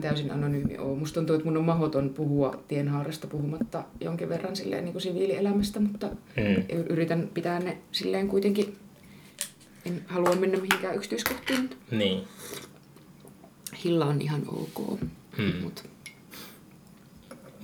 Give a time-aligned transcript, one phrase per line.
[0.00, 0.98] ihan täysin anonyymi ole.
[0.98, 5.80] Musta tuntuu, että mun on mahdoton puhua tienhaarasta puhumatta jonkin verran silleen niin kuin siviilielämästä,
[5.80, 6.84] mutta Mm.
[6.88, 8.76] yritän pitää ne silleen kuitenkin,
[9.86, 12.24] en halua mennä mihinkään yksityiskohtiin, Niin.
[13.84, 15.00] Hilla on ihan ok.
[15.38, 15.52] Mm.
[15.62, 15.84] Mut.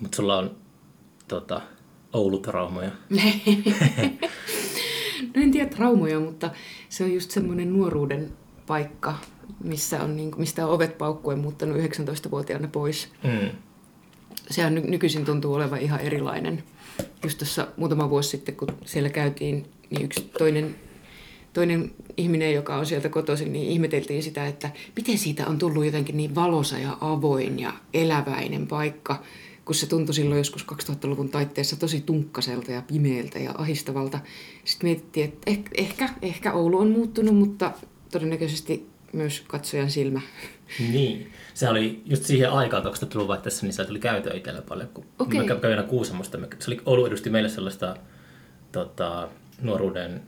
[0.00, 0.56] Mutta sulla on
[1.28, 1.60] tota,
[2.12, 2.90] Oulu-traumoja.
[5.34, 6.50] No en tiedä traumoja, mutta
[6.88, 8.32] se on just semmoinen nuoruuden
[8.66, 9.14] paikka,
[9.64, 13.08] missä on, niin, mistä on ovet paukkuen muuttanut 19-vuotiaana pois.
[13.24, 13.50] Mm.
[14.50, 16.62] Sehän ny- nykyisin tuntuu olevan ihan erilainen.
[17.24, 20.74] Just tuossa muutama vuosi sitten, kun siellä käytiin, niin yksi toinen,
[21.52, 26.16] toinen ihminen, joka on sieltä kotoisin, niin ihmeteltiin sitä, että miten siitä on tullut jotenkin
[26.16, 29.22] niin valosa ja avoin ja eläväinen paikka,
[29.64, 34.18] kun se tuntui silloin joskus 2000-luvun taitteessa tosi tunkkaselta ja pimeältä ja ahistavalta.
[34.64, 37.72] Sitten mietittiin, että eh- ehkä, ehkä Oulu on muuttunut, mutta
[38.12, 40.20] todennäköisesti myös katsojan silmä.
[40.92, 41.32] Niin.
[41.54, 44.88] Se oli just siihen aikaan 2000-luvun vaihteessa, niin siellä tuli käytöä itsellä paljon.
[44.94, 45.40] Kun Okei.
[45.40, 46.38] Mä kävin aina Kuusamosta.
[46.58, 47.96] Se oli, Oulu edusti meille sellaista
[48.72, 49.28] tota,
[49.62, 50.22] nuoruuden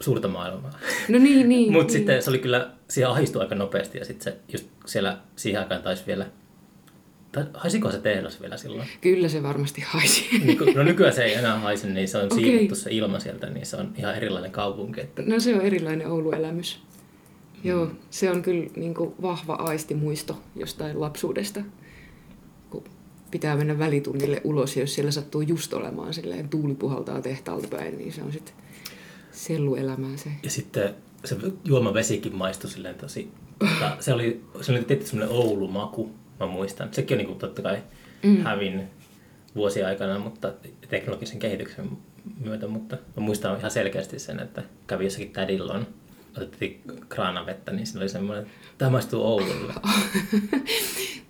[0.00, 0.78] suurta maailmaa.
[1.08, 1.72] No niin, niin.
[1.72, 1.98] Mutta niin.
[1.98, 5.82] sitten se oli kyllä, siihen ahistui aika nopeasti ja sitten se just siellä siihen aikaan
[5.82, 6.26] taisi vielä,
[7.32, 8.88] tai haisiko se tehdas vielä silloin?
[9.00, 10.28] Kyllä se varmasti haisi.
[10.58, 12.38] Kun- no nykyään se ei enää haise, niin se on Okei.
[12.44, 15.00] siivottu se ilma sieltä, niin se on ihan erilainen kaupunki.
[15.00, 16.80] Että, No se on erilainen Oulu-elämys.
[17.64, 21.60] Joo, se on kyllä niin kuin vahva aistimuisto jostain lapsuudesta.
[22.70, 22.84] Kun
[23.30, 27.98] pitää mennä välitunnille ulos ja jos siellä sattuu just olemaan silleen tuuli puhaltaa tehtaalta päin,
[27.98, 28.54] niin se on sitten
[29.32, 30.30] selluelämää se.
[30.42, 36.10] ja sitten se juomavesikin maistui silleen tosi, tota, se oli, se oli tietysti semmoinen Oulu-maku,
[36.40, 36.88] mä muistan.
[36.92, 37.82] Sekin on niin kuin, totta kai
[38.22, 38.36] mm.
[38.36, 38.86] hävinnyt
[39.54, 40.52] vuosien aikana, mutta
[40.88, 41.90] teknologisen kehityksen
[42.44, 45.86] myötä, mutta mä muistan ihan selkeästi sen, että kävi jossakin Tädillon,
[46.36, 49.74] otettiin kraanavettä, niin siinä oli semmoinen, että tämä maistuu Oululle.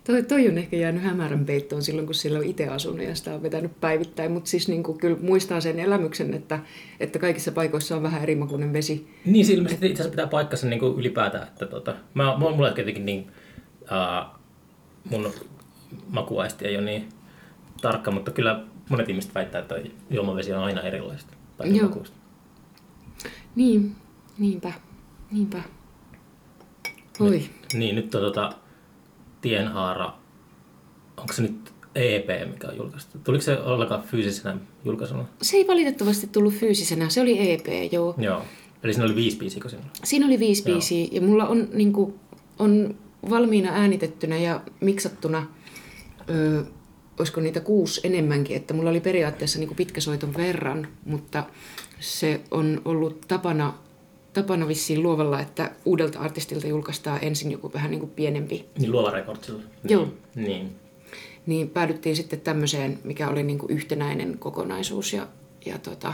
[0.09, 3.33] Toi, toi on ehkä jäänyt hämärän peittoon silloin, kun siellä on itse asunut ja sitä
[3.33, 6.59] on vetänyt päivittäin, mutta siis niin kuin, kyllä muistaa sen elämyksen, että,
[6.99, 9.07] että kaikissa paikoissa on vähän erimakuinen vesi.
[9.25, 13.05] Niin, se ilmeisesti itse asiassa pitää paikkansa niin kuin ylipäätään, että tota, mä, mulla tietenkin
[13.05, 13.31] niin,
[13.81, 14.39] uh,
[15.09, 15.33] mun
[16.07, 17.09] makuaisti ei ole niin
[17.81, 19.75] tarkka, mutta kyllä monet ihmiset väittää, että
[20.09, 21.33] juomavesi on aina erilaista.
[21.57, 21.87] Tai Joo.
[21.87, 22.17] makuista.
[23.55, 23.95] Niin,
[24.37, 24.73] niinpä,
[25.31, 25.61] niinpä.
[27.19, 27.49] Oi.
[27.73, 28.53] Niin, nyt on tota,
[29.41, 30.13] Tienhaara,
[31.17, 33.17] onko se nyt EP, mikä on julkaistu?
[33.23, 35.25] Tuliko se ollenkaan fyysisenä julkaisuna?
[35.41, 38.15] Se ei valitettavasti tullut fyysisenä, se oli EP, joo.
[38.17, 38.45] Joo.
[38.83, 39.91] Eli siinä oli viisi biisiä, kun siinä oli?
[40.03, 40.73] Siinä oli viisi Joo.
[40.75, 42.13] biisiä ja mulla on, niin kuin,
[42.59, 42.95] on
[43.29, 45.47] valmiina äänitettynä ja miksattuna,
[46.29, 46.63] öö,
[47.19, 51.43] olisiko niitä kuusi enemmänkin, että mulla oli periaatteessa niin kuin pitkäsoiton verran, mutta
[51.99, 53.73] se on ollut tapana,
[54.33, 59.11] tapana vissiin luovalla, että uudelta artistilta julkaistaan ensin joku vähän niin kuin pienempi Niin Luova
[59.11, 59.63] Recordsilla.
[59.89, 60.07] Joo.
[60.35, 60.75] Niin.
[61.45, 65.27] niin päädyttiin sitten tämmöiseen, mikä oli niin kuin yhtenäinen kokonaisuus ja,
[65.65, 66.13] ja tota,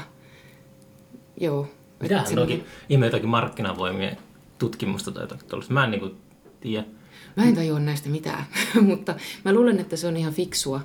[1.39, 1.67] joo.
[2.01, 4.17] Mitähän Se- toki, ihme jotakin markkinavoimien
[4.59, 5.73] tutkimusta tai jotakin tuollaista.
[5.73, 6.11] Mä en niinku
[6.61, 6.83] tiedä.
[7.35, 8.45] Mä en tajua näistä mitään,
[8.81, 9.15] mutta
[9.45, 10.81] mä luulen, että se on ihan fiksua.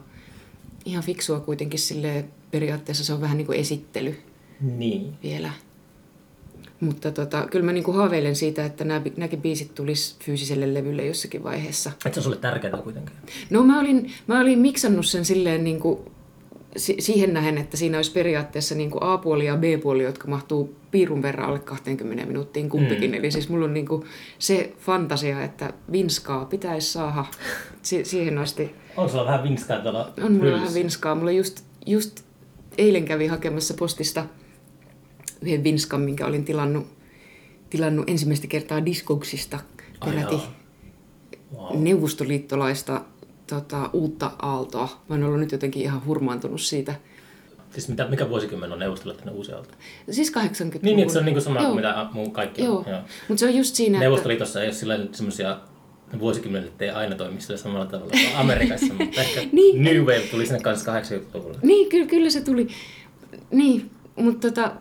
[0.84, 4.16] Ihan fiksua kuitenkin sille periaatteessa se on vähän niin kuin esittely
[4.60, 5.14] Niin.
[5.22, 5.52] vielä.
[6.80, 11.06] Mutta tota, kyllä mä niin kuin haaveilen siitä, että nämä, nämäkin biisit tulisi fyysiselle levylle
[11.06, 11.90] jossakin vaiheessa.
[12.06, 13.16] Et se on sulle tärkeää kuitenkin.
[13.50, 15.98] No mä olin, mä olin miksannut sen silleen niin kuin,
[16.76, 21.22] si- siihen nähen, että siinä olisi periaatteessa niin kuin A-puoli ja B-puoli, jotka mahtuu piirun
[21.22, 23.10] verran alle 20 minuuttiin kumpikin.
[23.10, 23.14] Mm.
[23.16, 24.04] Eli siis mulla on niin kuin
[24.38, 27.24] se fantasia, että vinskaa pitäisi saada
[27.82, 28.74] si- siihen asti.
[28.96, 31.14] On sulla vähän vinskaa tuolla On mulla vähän vinskaa.
[31.14, 32.20] Mulla just, just
[32.78, 34.24] eilen kävi hakemassa postista
[35.42, 36.86] yhden vinskan, minkä olin tilannut,
[37.70, 39.58] tilannut ensimmäistä kertaa Discogsista
[40.00, 40.36] Ai peräti.
[41.56, 41.82] Wow.
[41.82, 43.04] neuvostoliittolaista
[43.46, 44.88] tota, uutta aaltoa.
[45.08, 46.94] Mä oon ollut nyt jotenkin ihan hurmaantunut siitä.
[47.70, 49.74] Siis mitä, mikä vuosikymmen on neuvostoliittinen uusi aalto?
[50.10, 50.80] Siis 80-luvun.
[50.82, 51.66] Niin, että se on niinku sama Joo.
[51.66, 52.84] kuin mitä muu kaikki Joo, on.
[52.88, 53.00] Joo.
[53.28, 54.04] mutta se on just siinä, että...
[54.04, 55.60] Neuvostoliitossa ei ole sillä semmoisia
[56.18, 59.82] vuosikymmenet ei aina toimi sillä samalla tavalla kuin Amerikassa, mutta ehkä Niin.
[59.82, 61.58] New Wave tuli sinne kanssa 80-luvulla.
[61.62, 62.68] Niin, kyllä, kyllä se tuli.
[63.50, 64.72] Niin, mutta tota,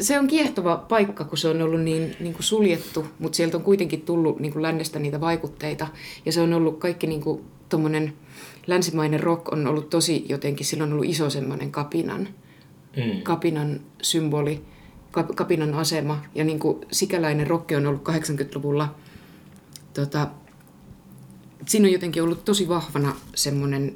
[0.00, 3.62] se on kiehtova paikka, kun se on ollut niin, niin kuin suljettu, mutta sieltä on
[3.62, 5.86] kuitenkin tullut niin kuin lännestä niitä vaikutteita.
[6.26, 8.12] Ja se on ollut kaikki niin kuin tommonen
[8.66, 12.28] länsimainen rock on ollut tosi jotenkin, sillä on ollut iso semmoinen kapinan,
[12.96, 13.22] Mm.
[13.22, 14.62] kapinan symboli,
[15.12, 16.22] kap- kapinan asema.
[16.34, 18.94] Ja niin kuin sikäläinen rock on ollut 80-luvulla,
[19.94, 20.28] tota,
[21.68, 23.94] siinä on jotenkin ollut tosi vahvana semmoinen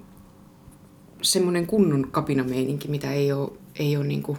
[1.22, 4.38] semmoinen kunnon kapinameininki, mitä ei ole, ei ole niin kuin,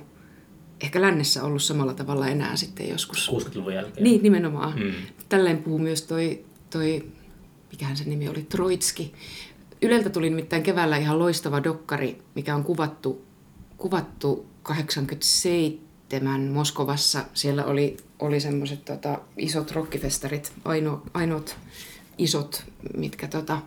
[0.82, 3.32] ehkä lännessä ollut samalla tavalla enää sitten joskus.
[3.32, 4.04] 60-luvun jälkeen.
[4.04, 4.80] Niin, nimenomaan.
[4.80, 4.94] Mm.
[5.30, 7.06] Tälleen puhuu myös toi, toi
[7.72, 9.14] mikähän sen nimi oli, Troitski.
[9.82, 13.26] Yleltä tuli nimittäin keväällä ihan loistava dokkari, mikä on kuvattu,
[13.78, 17.26] kuvattu 87 Moskovassa.
[17.34, 21.58] Siellä oli, oli semmoiset tota, isot rockifestarit, aino, ainoat
[22.18, 22.64] isot,
[22.98, 23.62] mitkä tota,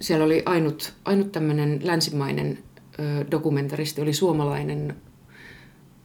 [0.00, 2.58] siellä oli ainut, ainut tämmöinen länsimainen
[2.98, 4.96] ö, dokumentaristi, oli suomalainen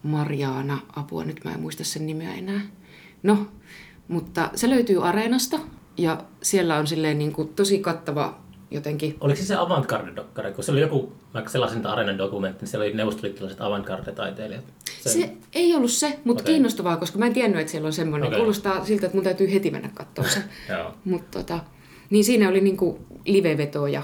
[0.03, 2.61] Marjaana, apua nyt mä en muista sen nimeä enää.
[3.23, 3.47] No,
[4.07, 5.59] mutta se löytyy Areenasta
[5.97, 9.17] ja siellä on silleen niin kuin tosi kattava jotenkin.
[9.21, 10.53] Oliko se se avantgarde-dokkari?
[10.53, 14.63] Kun se oli joku vaikka sellaisen areenan dokumentti, niin siellä oli neuvostoliittolaiset avantgarde-taiteilijat.
[15.01, 15.09] Se...
[15.09, 16.53] se ei ollut se, mutta okay.
[16.53, 18.27] kiinnostavaa, koska mä en tiennyt, että siellä on semmoinen.
[18.27, 18.39] Okay.
[18.39, 20.43] Kuulostaa siltä, että mun täytyy heti mennä katsomaan se.
[21.05, 21.59] Mutta tota,
[22.09, 24.03] niin siinä oli niinku live-vetoja ja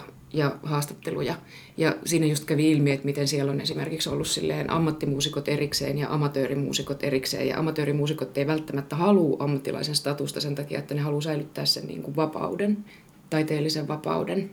[0.63, 1.35] haastatteluja.
[1.77, 6.13] Ja siinä just kävi ilmi, että miten siellä on esimerkiksi ollut silleen ammattimuusikot erikseen ja
[6.13, 7.47] amatöörimuusikot erikseen.
[7.47, 12.03] Ja amatöörimuusikot ei välttämättä halua ammattilaisen statusta sen takia, että ne haluaa säilyttää sen niin
[12.03, 12.85] kuin vapauden,
[13.29, 14.51] taiteellisen vapauden,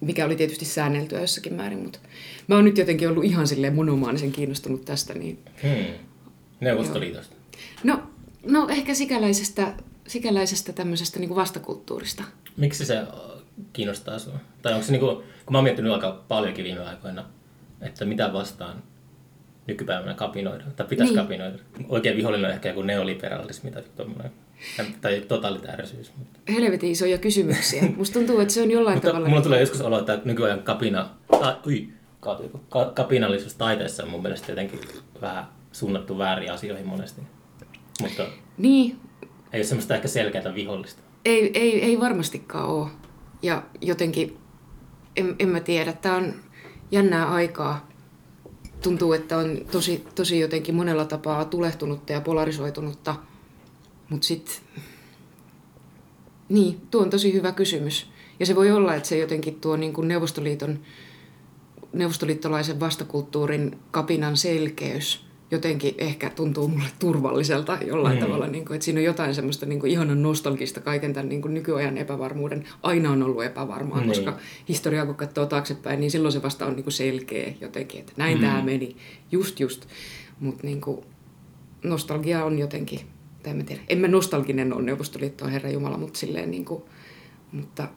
[0.00, 1.78] mikä oli tietysti säänneltyä jossakin määrin.
[1.78, 1.98] Mutta
[2.48, 5.14] mä oon nyt jotenkin ollut ihan silleen monomaanisen kiinnostunut tästä.
[5.14, 5.38] Niin...
[5.62, 5.94] Hmm.
[6.60, 7.36] Neuvostoliitosta?
[7.84, 8.02] No,
[8.46, 9.74] no ehkä sikäläisestä,
[10.06, 12.24] sikäläisestä tämmöisestä niin kuin vastakulttuurista.
[12.56, 13.02] Miksi se
[13.72, 14.38] kiinnostaa sinua?
[14.62, 15.06] Tai onko se niinku,
[15.46, 17.24] kun mä oon miettinyt aika paljonkin viime aikoina,
[17.80, 18.82] että mitä vastaan
[19.66, 21.22] nykypäivänä kapinoida, tai pitäisi niin.
[21.22, 21.58] kapinoida.
[21.88, 24.32] Oikein vihollinen on ehkä joku neoliberalismi tai tommoinen,
[25.00, 26.12] tai totalitäärisyys.
[26.18, 26.38] Mutta...
[26.52, 27.82] Helvetin isoja kysymyksiä.
[27.96, 29.28] Musta tuntuu, että se on jollain mutta tavalla...
[29.28, 31.08] Mulla tulee joskus olo, että nykyajan kapina,
[31.40, 31.88] ta, ui,
[32.68, 34.80] ka, kapinallisuus taiteessa on mun mielestä jotenkin
[35.20, 37.22] vähän suunnattu väärin asioihin monesti.
[38.00, 38.22] Mutta
[38.58, 38.96] niin.
[39.52, 41.02] ei ole semmoista ehkä selkeää vihollista.
[41.24, 42.88] Ei, ei, ei varmastikaan ole.
[43.42, 44.38] Ja jotenkin,
[45.16, 46.34] en, en mä tiedä, tämä on
[46.90, 47.88] jännää aikaa.
[48.82, 53.16] Tuntuu, että on tosi, tosi jotenkin monella tapaa tulehtunutta ja polarisoitunutta.
[54.08, 54.54] Mutta sitten,
[56.48, 58.10] niin, tuo on tosi hyvä kysymys.
[58.40, 60.78] Ja se voi olla, että se jotenkin tuo niin kuin Neuvostoliiton,
[61.92, 68.24] neuvostoliittolaisen vastakulttuurin kapinan selkeys– jotenkin ehkä tuntuu mulle turvalliselta jollain mm.
[68.24, 71.42] tavalla, niin kuin, että siinä on jotain semmoista niin kuin ihanan nostalgista kaiken tämän niin
[71.42, 72.64] kuin nykyajan epävarmuuden.
[72.82, 74.08] Aina on ollut epävarmaa, mm.
[74.08, 74.38] koska
[74.68, 78.38] historiaa kun katsoo taaksepäin, niin silloin se vasta on niin kuin selkeä jotenkin, että näin
[78.38, 78.44] mm.
[78.44, 78.96] tämä meni,
[79.32, 79.86] just just.
[80.40, 81.06] Mutta niin kuin,
[81.84, 83.00] nostalgia on jotenkin,
[83.42, 86.82] tai en tiedä, en mä nostalginen ole Neuvostoliittoa, Herra Jumala, mutta silleen niin kuin,
[87.52, 87.88] mutta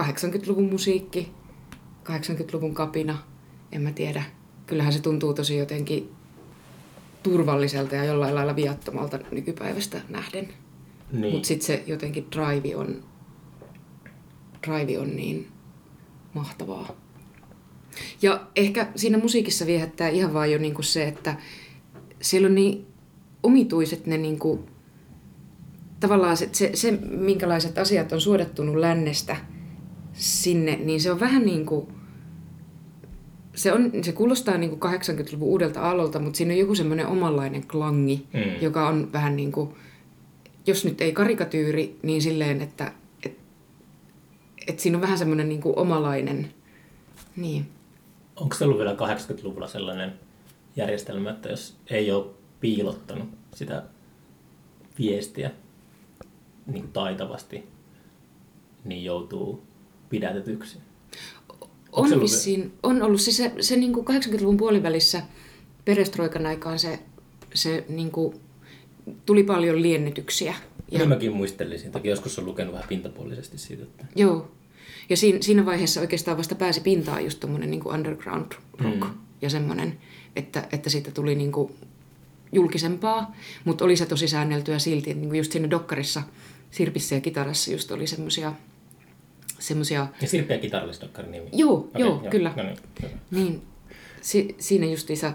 [0.00, 1.32] 80-luvun musiikki,
[2.04, 3.18] 80-luvun kapina,
[3.72, 4.22] en mä tiedä.
[4.66, 6.17] Kyllähän se tuntuu tosi jotenkin
[7.22, 10.48] turvalliselta ja jollain lailla viattomalta nykypäivästä nähden.
[11.12, 11.34] Niin.
[11.34, 13.04] Mutta sitten se jotenkin drive on,
[14.66, 15.48] drive on niin
[16.34, 16.96] mahtavaa.
[18.22, 21.36] Ja ehkä siinä musiikissa viehättää ihan vaan jo niinku se, että
[22.20, 22.86] siellä on niin
[23.42, 24.64] omituiset ne niinku,
[26.00, 29.36] tavallaan se, se, se, minkälaiset asiat on suodattunut lännestä
[30.12, 31.97] sinne, niin se on vähän niin kuin
[33.58, 37.66] se, on, se kuulostaa niin kuin 80-luvun uudelta aallolta, mutta siinä on joku semmoinen omanlainen
[37.66, 38.62] klangi, mm.
[38.62, 39.74] joka on vähän niin kuin,
[40.66, 42.92] jos nyt ei karikatyyri, niin silleen, että
[43.26, 43.38] et,
[44.66, 46.52] et siinä on vähän semmoinen niin kuin omalainen.
[47.36, 47.68] Niin.
[48.36, 50.12] Onko se ollut vielä 80-luvulla sellainen
[50.76, 52.26] järjestelmä, että jos ei ole
[52.60, 53.82] piilottanut sitä
[54.98, 55.50] viestiä
[56.66, 57.64] niin taitavasti,
[58.84, 59.62] niin joutuu
[60.08, 60.78] pidätetyksi?
[61.92, 65.22] On vissiin, on ollut siis se, se niin kuin 80-luvun puolivälissä
[65.84, 66.98] perestroikan aikaan se,
[67.54, 68.40] se niin kuin,
[69.26, 70.54] tuli paljon liennytyksiä.
[70.90, 70.98] Ja...
[70.98, 73.82] Niin mäkin muistelisin, toki joskus on lukenut vähän pintapuolisesti siitä.
[73.82, 74.04] Että...
[74.16, 74.50] Joo,
[75.08, 79.14] ja siinä, siinä vaiheessa oikeastaan vasta pääsi pintaan just tuommoinen niin underground rock mm.
[79.42, 79.98] ja semmoinen,
[80.36, 81.72] että, että siitä tuli niin kuin
[82.52, 86.22] julkisempaa, mutta oli se tosi säänneltyä silti, että niin kuin just siinä dokkarissa
[86.70, 88.52] Sirpissä ja kitarassa just oli semmoisia
[89.58, 90.06] semmoisia...
[90.20, 91.48] Ja Sirppi ja nimi?
[91.52, 92.52] Joo, okay, joo, joo, kyllä.
[92.56, 93.14] No niin, kyllä.
[93.30, 93.62] niin
[94.20, 95.32] si, siinä justiinsa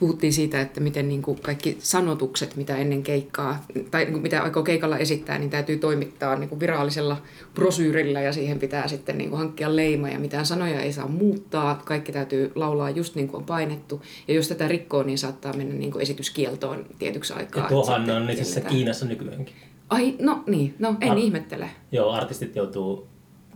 [0.00, 4.42] puhuttiin siitä, että miten niin kuin kaikki sanotukset, mitä ennen keikkaa, tai niin kuin mitä
[4.42, 7.16] aikoo keikalla esittää, niin täytyy toimittaa niin kuin virallisella
[7.54, 11.82] brosyyrillä ja siihen pitää sitten niin kuin hankkia leima ja mitään sanoja ei saa muuttaa.
[11.84, 14.02] Kaikki täytyy laulaa just niin kuin on painettu.
[14.28, 17.62] Ja jos tätä rikkoo, niin saattaa mennä niin kuin esityskieltoon tietyksi aikaa.
[17.62, 19.54] Ja tuohan on itse asiassa Kiinassa nykyäänkin.
[19.88, 21.70] Ai, no niin, no en Ar- ihmettele.
[21.92, 23.09] Joo, artistit joutuu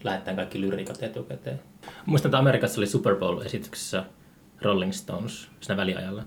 [0.05, 1.61] lähettää kaikki lyriikat etukäteen.
[2.07, 4.05] Muistan, että Amerikassa oli Super Bowl-esityksessä
[4.63, 6.23] Rolling Stones siinä väliajalla.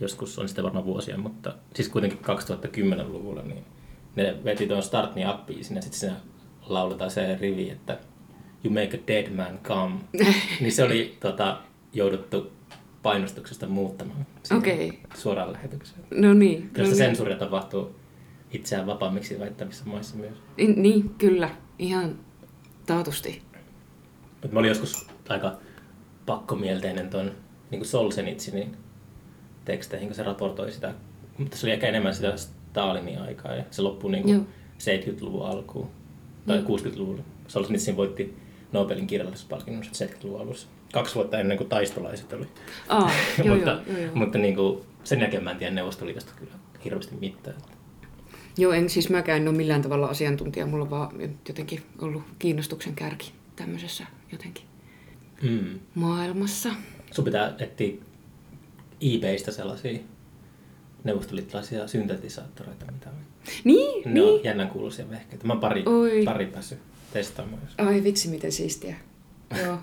[0.00, 3.64] Joskus on sitten varmaan vuosia, mutta siis kuitenkin 2010-luvulla, niin
[4.16, 6.16] ne veti tuon Start Me Upiin sinne, sitten siinä
[6.66, 7.98] lauletaan se rivi, että
[8.64, 9.94] You make a dead man come.
[10.60, 11.58] niin se oli tota,
[11.92, 12.52] jouduttu
[13.02, 14.26] painostuksesta muuttamaan
[14.56, 14.90] okay.
[15.14, 16.00] suoraan lähetykseen.
[16.10, 16.62] No niin.
[16.62, 16.96] Tästä no niin.
[16.96, 17.94] sensuuria tapahtuu
[18.52, 20.34] itseään vapaammiksi väittävissä maissa myös.
[20.76, 21.50] Niin, kyllä.
[21.78, 22.18] Ihan
[22.86, 23.42] taatusti.
[24.32, 25.56] Mutta mä olin joskus aika
[26.26, 27.32] pakkomielteinen tuon
[27.70, 28.76] niin Solzhenitsinin
[29.64, 30.94] teksteihin, kun se raportoi sitä.
[31.38, 34.48] Mutta se oli ehkä enemmän sitä Stalinin aikaa ja se loppui niin kuin
[34.78, 35.90] 70-luvun alkuun
[36.46, 36.66] tai mm.
[36.66, 37.22] 60-luvulla.
[37.48, 38.36] Solzhenitsyn voitti
[38.72, 40.68] Nobelin kirjallisuuspalkinnon 70-luvun alussa.
[40.92, 42.46] Kaksi vuotta ennen kuin taistolaiset oli.
[42.88, 43.10] Aa,
[43.44, 44.14] joo, mutta joo, joo, joo.
[44.14, 46.52] mutta niin kuin, sen jälkeen mä en tiedä Neuvostoliitosta kyllä
[46.84, 47.56] hirveästi mitään.
[48.58, 50.66] Joo, en siis mäkään en ole millään tavalla asiantuntija.
[50.66, 51.10] Mulla on vaan
[51.48, 54.64] jotenkin ollut kiinnostuksen kärki tämmöisessä jotenkin
[55.42, 55.78] Mm.
[55.94, 56.70] maailmassa.
[57.10, 57.92] Sun pitää etsiä
[59.00, 59.98] eBaystä sellaisia
[61.04, 63.16] neuvostoliittolaisia syntetisaattoreita, mitä on.
[63.64, 64.24] Niin, Ne niin.
[64.34, 65.46] on jännän kuuluisia vehkeitä.
[65.46, 66.22] Mä pari, Oi.
[66.24, 66.78] pari päässyt
[67.12, 67.62] testaamaan.
[67.64, 68.96] jos- Ai vitsi, miten siistiä.
[69.64, 69.78] joo.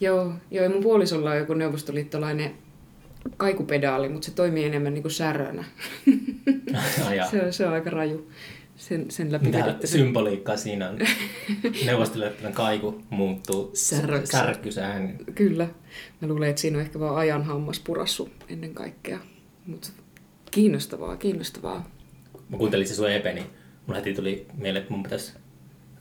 [0.00, 2.54] joo, joo, ja mun puolisolla on joku neuvostoliittolainen
[3.36, 5.64] kaikupedaali, mutta se toimii enemmän niin kuin särönä.
[7.30, 8.30] Se, on, se on aika raju.
[8.76, 10.98] Sen, sen läpi Mitä symboliikkaa siinä on?
[11.86, 14.32] Neuvostoliittolainen kaiku muuttuu Säröksi.
[14.32, 15.18] särkkysään.
[15.34, 15.68] Kyllä.
[16.20, 19.18] Mä luulen, että siinä on ehkä vaan ajan hammas purassu ennen kaikkea.
[19.66, 19.88] Mutta
[20.50, 21.90] kiinnostavaa, kiinnostavaa.
[22.48, 23.46] Mä kuuntelin se sun EP, niin
[23.86, 25.32] mulla heti tuli mieleen, että mun pitäisi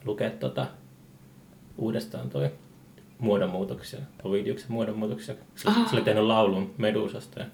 [0.05, 0.67] lukea tota
[1.77, 2.49] uudestaan toi
[3.19, 5.35] muodonmuutoksia, Ovidiuksen muodonmuutoksia.
[5.55, 7.45] Se, se oli tehnyt laulun Medusasta.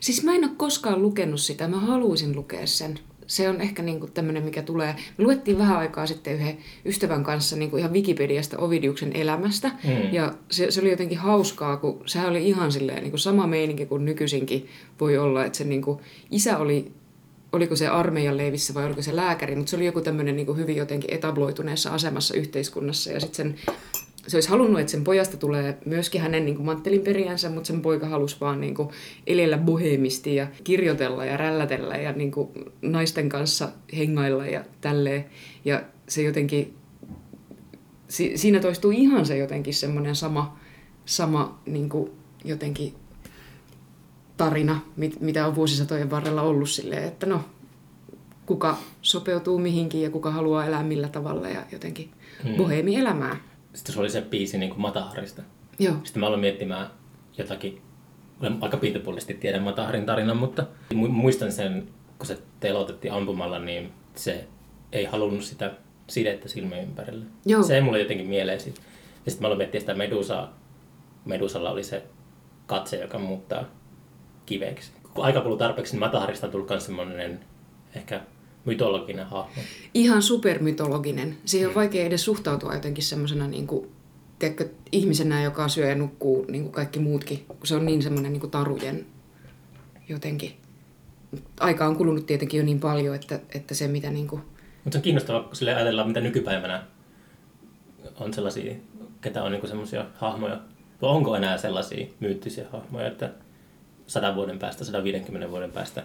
[0.00, 2.98] Siis mä en ole koskaan lukenut sitä, mä haluaisin lukea sen.
[3.26, 4.96] Se on ehkä niinku tämmöinen, mikä tulee.
[5.18, 9.68] Me luettiin vähän aikaa sitten yhden ystävän kanssa niinku ihan Wikipediasta Ovidiuksen elämästä.
[9.68, 10.12] Mm.
[10.12, 14.04] Ja se, se oli jotenkin hauskaa, kun sehän oli ihan silleen niinku sama meininki kuin
[14.04, 14.68] nykyisinkin
[15.00, 15.44] voi olla.
[15.44, 16.92] Että se niinku, isä oli,
[17.52, 20.76] oliko se armeijan leivissä vai oliko se lääkäri, mutta se oli joku tämmöinen niinku hyvin
[20.76, 23.12] jotenkin etabloituneessa asemassa yhteiskunnassa.
[23.12, 23.74] Ja sitten sen
[24.26, 28.06] se olisi halunnut, että sen pojasta tulee myöskin hänen niin kuin manttelinperiänsä, mutta sen poika
[28.08, 28.88] halusi vaan niin kuin
[29.26, 32.48] elellä bohemisti ja kirjoitella ja rällätellä ja niin kuin
[32.82, 35.24] naisten kanssa hengailla ja tälleen.
[35.64, 36.74] Ja se jotenkin,
[38.08, 40.58] si, siinä toistuu ihan se jotenkin semmoinen sama,
[41.04, 42.10] sama niin kuin
[42.44, 42.94] jotenkin
[44.36, 47.44] tarina, mit, mitä on vuosisatojen varrella ollut silleen, että no,
[48.46, 52.10] kuka sopeutuu mihinkin ja kuka haluaa elää millä tavalla ja jotenkin
[52.44, 52.56] Mm.
[52.56, 53.36] bohemi-elämää.
[53.74, 55.42] Sitten se oli se biisi niin kuin Mataharista.
[55.78, 55.94] Joo.
[56.04, 56.86] Sitten mä aloin miettimään
[57.38, 57.82] jotakin,
[58.40, 61.88] olen aika pintapuolisesti tiedän Mataharin tarinan, mutta mu- muistan sen,
[62.18, 64.46] kun se telotettiin ampumalla, niin se
[64.92, 65.72] ei halunnut sitä
[66.06, 67.24] sidettä silmien ympärille.
[67.46, 67.62] Joo.
[67.62, 68.76] Se ei mulle jotenkin mieleen sit.
[69.26, 70.56] Ja sitten mä aloin miettiä sitä Medusaa.
[71.24, 72.02] Medusalla oli se
[72.66, 73.64] katse, joka muuttaa
[74.46, 74.92] kiveksi.
[75.14, 77.40] Kun aika kuluu tarpeeksi, niin Mataharista on tullut myös semmoinen
[77.96, 78.20] ehkä
[78.64, 79.62] mytologinen hahmo.
[79.94, 81.36] Ihan supermytologinen.
[81.44, 83.88] Siihen on vaikea edes suhtautua jotenkin semmoisena niin kuin,
[84.38, 88.32] tiedätkö, ihmisenä, joka syö ja nukkuu niin kuin kaikki muutkin, kun se on niin semmoinen
[88.32, 89.06] niin kuin tarujen
[90.08, 90.52] jotenkin.
[91.60, 94.42] Aika on kulunut tietenkin jo niin paljon, että, että se mitä niin kuin,
[94.84, 96.82] Mutta se on kiinnostavaa, kun sille ajatellaan, mitä nykypäivänä
[98.20, 98.74] on sellaisia,
[99.20, 100.60] ketä on niinku semmoisia hahmoja.
[101.02, 103.30] Vai onko enää sellaisia myyttisiä hahmoja, että
[104.06, 106.02] 100 vuoden päästä, 150 vuoden päästä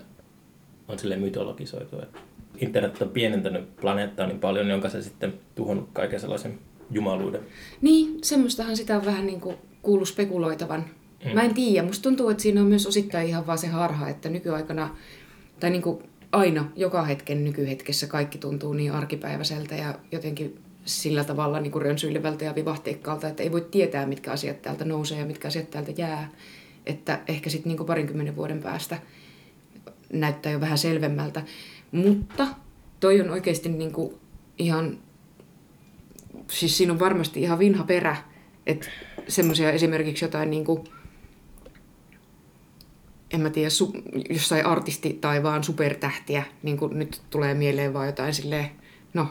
[0.88, 2.02] on sille mytologisoitu.
[2.02, 2.20] että
[2.62, 6.60] Internet on pienentänyt planeettaa niin paljon, jonka se sitten tuhonnut kaiken sellaisen
[6.92, 7.42] jumaluuden.
[7.82, 10.86] Niin, semmoistahan sitä on vähän niin kuin kuullut spekuloitavan.
[11.26, 11.32] Mm.
[11.34, 14.30] Mä en tiedä, musta tuntuu, että siinä on myös osittain ihan vaan se harha, että
[14.30, 14.96] nykyaikana,
[15.60, 21.60] tai niin kuin aina, joka hetken nykyhetkessä kaikki tuntuu niin arkipäiväiseltä ja jotenkin sillä tavalla
[21.60, 25.48] niin kuin rönsyilevältä ja vivahteikkaalta, että ei voi tietää, mitkä asiat täältä nousee ja mitkä
[25.48, 26.30] asiat täältä jää.
[26.86, 28.98] Että ehkä sitten niin parinkymmenen vuoden päästä
[30.14, 31.44] näyttää jo vähän selvemmältä.
[31.92, 32.48] Mutta
[33.00, 34.14] toi on oikeasti niin kuin
[34.58, 34.98] ihan
[36.52, 38.18] siis siinä on varmasti ihan vinha perä,
[38.66, 38.88] että
[39.28, 40.84] semmoisia esimerkiksi jotain niin kuin,
[43.32, 43.94] en mä tiedä, su,
[44.30, 48.72] jossain artisti tai vaan supertähtiä, niin kuin nyt tulee mieleen vaan jotain silleen,
[49.14, 49.28] no,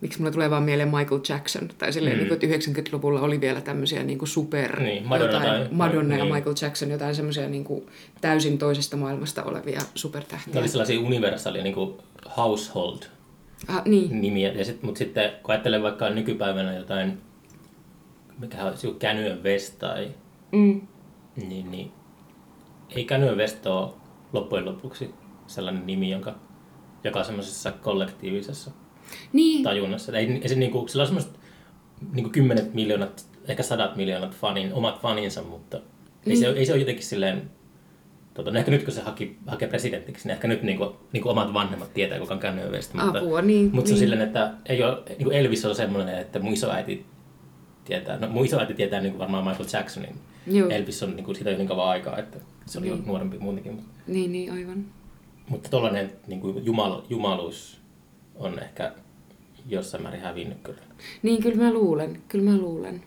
[0.00, 2.18] miksi mulle tulee vaan mieleen Michael Jackson, tai silleen, Mm.
[2.18, 6.16] niin kuin, että 90-luvulla oli vielä tämmöisiä niin kuin super, Niin, Madonna jotain, tai- Madonna
[6.16, 6.34] ja niin.
[6.34, 7.86] Michael Jackson, jotain semmoisia niin kuin,
[8.20, 10.60] täysin toisesta maailmasta olevia Ne supertähtiä.
[10.60, 11.94] oli sellaisia universaalia niin kuin
[12.36, 12.98] household
[13.68, 14.52] Ah, niin, nimiä.
[14.52, 17.18] Ja sit, mutta sitten kun ajattelee vaikka nykypäivänä jotain,
[18.38, 20.08] mikä on joku Känyen West tai
[20.52, 20.80] mm,
[21.48, 21.92] niin, niin
[22.96, 23.90] ei Känyen West ole
[24.32, 25.14] loppujen lopuksi
[25.46, 26.34] sellainen nimi, jonka,
[27.04, 28.70] joka semmoisessa kollektiivisessa
[29.32, 30.18] niin, tajunnassa.
[30.18, 31.32] Ei, ei se niinku, sillä on semmoiset
[32.12, 35.80] niinku kymmenet miljoonat, ehkä sadat miljoonat fanin, omat faninsa, mutta
[36.26, 37.50] ei, se, ei se ole jotenkin silleen,
[38.34, 41.52] tota, no ehkä nyt kun se haki, hakee presidenttiksi, niin ehkä nyt niinku, niinku omat
[41.54, 42.94] vanhemmat tietää, kuka on Kanye West.
[42.94, 43.70] Mutta, apua, niin.
[43.72, 43.98] mutta se on niin.
[43.98, 47.06] silleen, että ei ole, niinku Elvis on semmoinen, että mun isoäiti
[47.84, 50.14] tietää, no mun isoäiti tietää niinku varmaan Michael Jacksonin.
[50.46, 50.68] Joo.
[50.68, 53.06] Elvis on niinku siitä jo niin kauan aikaa, että se oli jo Niin.
[53.06, 53.72] nuorempi muutenkin.
[53.72, 54.84] Mutta, Niin, niin, aivan.
[55.48, 57.79] Mutta tuollainen niin kuin jumal, jumaluus
[58.40, 58.92] on ehkä
[59.68, 60.82] jossain määrin hävinnyt kyllä.
[61.22, 63.02] Niin, kyllä mä luulen, kyllä mä luulen.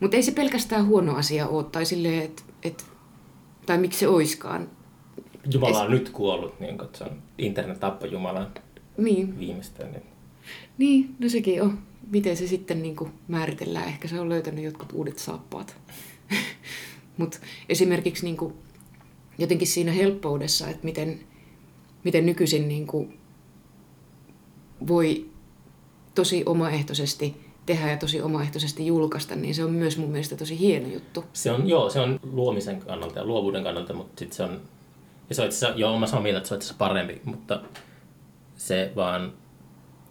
[0.00, 2.86] Mutta ei se pelkästään huono asia ole, tai silleen, että, et,
[3.66, 4.70] tai miksi se oiskaan.
[5.52, 5.90] Jumala on es...
[5.90, 8.54] nyt kuollut, niin se on internet tappoi Jumalan
[8.96, 9.38] niin.
[9.38, 9.92] viimeistään.
[9.92, 10.02] Niin.
[10.78, 11.78] niin, no sekin on.
[12.10, 12.96] Miten se sitten niin
[13.28, 13.88] määritellään?
[13.88, 15.76] Ehkä se on löytänyt jotkut uudet saappaat.
[17.16, 18.54] Mutta esimerkiksi niin kuin,
[19.38, 21.20] jotenkin siinä helppoudessa, että miten,
[22.04, 23.18] miten nykyisin niin kuin,
[24.88, 25.30] voi
[26.14, 30.88] tosi omaehtoisesti tehdä ja tosi omaehtoisesti julkaista, niin se on myös mun mielestä tosi hieno
[30.88, 31.24] juttu.
[31.32, 34.60] Se on, joo, se on luomisen kannalta ja luovuuden kannalta, mutta sitten se on,
[35.28, 37.60] ja se on itse asiassa, joo, mä sanon mieltä, että se on itse parempi, mutta
[38.56, 39.32] se vaan,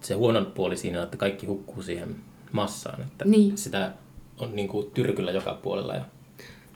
[0.00, 2.16] se huono puoli siinä, että kaikki hukkuu siihen
[2.52, 3.58] massaan, että niin.
[3.58, 3.92] sitä
[4.38, 6.04] on niin kuin tyrkyllä joka puolella ja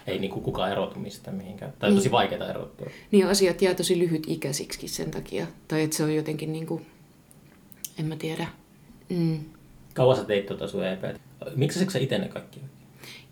[0.07, 1.73] ei niin kuin kukaan erotu mistään mihinkään.
[1.79, 1.99] Tai niin.
[1.99, 2.87] tosi vaikeaa erottua.
[3.11, 5.47] Niin asiat jää tosi lyhyt ikäisiksi sen takia.
[5.69, 6.87] Tai että se on jotenkin niin kuin,
[7.99, 8.47] en mä tiedä.
[9.09, 9.39] Mm.
[9.95, 11.03] Kauan sä teit tuota sun EP?
[11.57, 12.61] Miksi sä itse ne kaikki?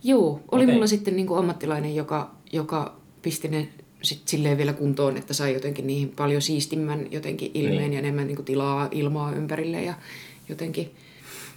[0.05, 0.75] Joo, oli okay.
[0.75, 3.69] mulla sitten niin kuin ammattilainen, joka, joka pisti ne
[4.03, 7.93] sit silleen vielä kuntoon, että sai jotenkin niihin paljon siistimmän jotenkin ilmeen niin.
[7.93, 9.95] ja enemmän niin kuin tilaa ilmaa ympärille ja
[10.49, 10.95] jotenkin...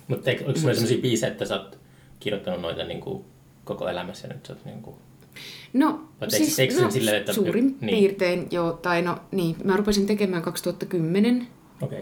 [0.08, 1.80] Mutta oliko sulla sellaisia biisejä, että sä oot
[2.20, 3.26] kirjoittanut noita niin kuin
[3.64, 4.96] koko elämässä nyt sä oot niin kuin...
[5.74, 7.34] No, siis, no silleen, että...
[7.34, 7.98] suurin niin.
[7.98, 11.48] piirtein joo, tai no niin, mä rupesin tekemään 2010
[11.82, 12.02] okay.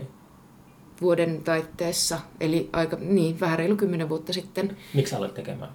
[1.01, 4.77] Vuoden taitteessa, eli aika, niin, vähän reilu kymmenen vuotta sitten.
[4.94, 5.72] Miksi aloit tekemään?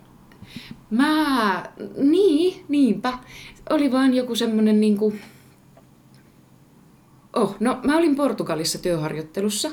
[0.91, 1.65] Mä,
[1.97, 3.19] niin, niinpä.
[3.71, 5.15] Oli vaan joku semmonen niinku...
[7.37, 9.71] Oh, no mä olin Portugalissa työharjoittelussa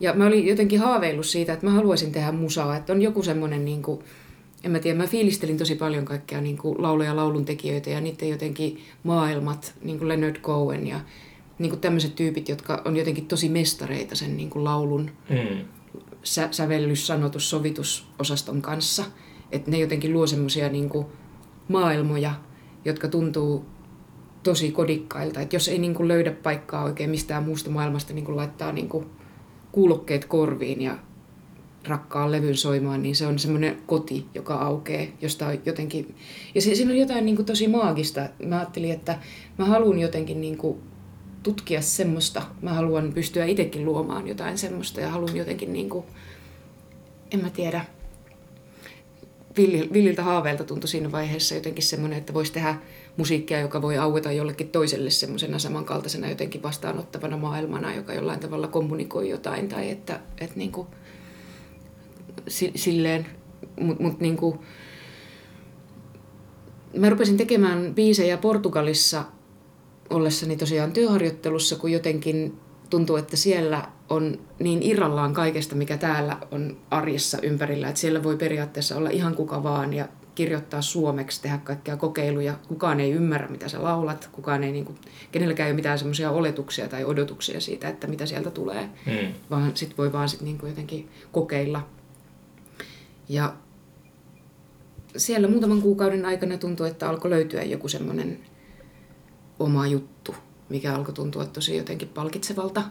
[0.00, 3.64] ja mä olin jotenkin haaveillut siitä, että mä haluaisin tehdä musaa, että on joku semmonen
[3.64, 4.02] niinku,
[4.64, 8.28] en mä tiedä, mä fiilistelin tosi paljon kaikkea niin kuin lauluja laulun tekijöitä ja niiden
[8.28, 11.00] jotenkin maailmat, niin kuin Leonard Cohen ja
[11.58, 15.64] niin kuin tämmöiset tyypit, jotka on jotenkin tosi mestareita sen niin kuin laulun mm.
[16.22, 19.04] sä, sävellys, sanotus, sovitusosaston kanssa.
[19.52, 20.90] Että ne jotenkin luo semmoisia niin
[21.68, 22.34] maailmoja,
[22.84, 23.66] jotka tuntuu
[24.42, 25.40] tosi kodikkailta.
[25.40, 28.88] Että jos ei niin kuin löydä paikkaa oikein mistään muusta maailmasta niin kuin laittaa niin
[28.88, 29.06] kuin
[29.72, 30.98] kuulokkeet korviin ja
[31.88, 36.14] rakkaan levyn soimaan, niin se on semmoinen koti, joka aukeaa, josta on jotenkin...
[36.54, 38.28] Ja siinä on jotain niin kuin tosi maagista.
[38.46, 39.18] Mä ajattelin, että
[39.58, 40.78] mä haluan jotenkin niin kuin
[41.48, 42.42] tutkia semmoista.
[42.62, 46.04] Mä haluan pystyä itsekin luomaan jotain semmoista ja haluan jotenkin, niin kuin,
[47.30, 47.84] en mä tiedä,
[49.92, 52.74] villiltä haaveilta tuntui siinä vaiheessa jotenkin semmoinen, että voisi tehdä
[53.16, 59.28] musiikkia, joka voi aueta jollekin toiselle semmoisena samankaltaisena jotenkin vastaanottavana maailmana, joka jollain tavalla kommunikoi
[59.28, 60.86] jotain tai että, että niin kuin,
[62.74, 63.26] silleen,
[63.80, 64.64] mutta mut niinku,
[66.96, 69.24] mä rupesin tekemään biisejä Portugalissa
[70.10, 76.76] ollessani tosiaan työharjoittelussa, kun jotenkin tuntuu, että siellä on niin irrallaan kaikesta, mikä täällä on
[76.90, 81.96] arjessa ympärillä, että siellä voi periaatteessa olla ihan kuka vaan ja kirjoittaa suomeksi, tehdä kaikkia
[81.96, 82.54] kokeiluja.
[82.68, 84.98] Kukaan ei ymmärrä, mitä sä laulat, kukaan ei, niin kuin,
[85.32, 89.34] kenelläkään ei ole mitään semmoisia oletuksia tai odotuksia siitä, että mitä sieltä tulee, hmm.
[89.50, 91.88] vaan sit voi vaan sit niin kuin jotenkin kokeilla
[93.28, 93.54] ja
[95.16, 98.38] siellä muutaman kuukauden aikana tuntui, että alkoi löytyä joku semmoinen
[99.58, 100.34] oma juttu,
[100.68, 102.82] mikä alkoi tuntua tosi jotenkin palkitsevalta.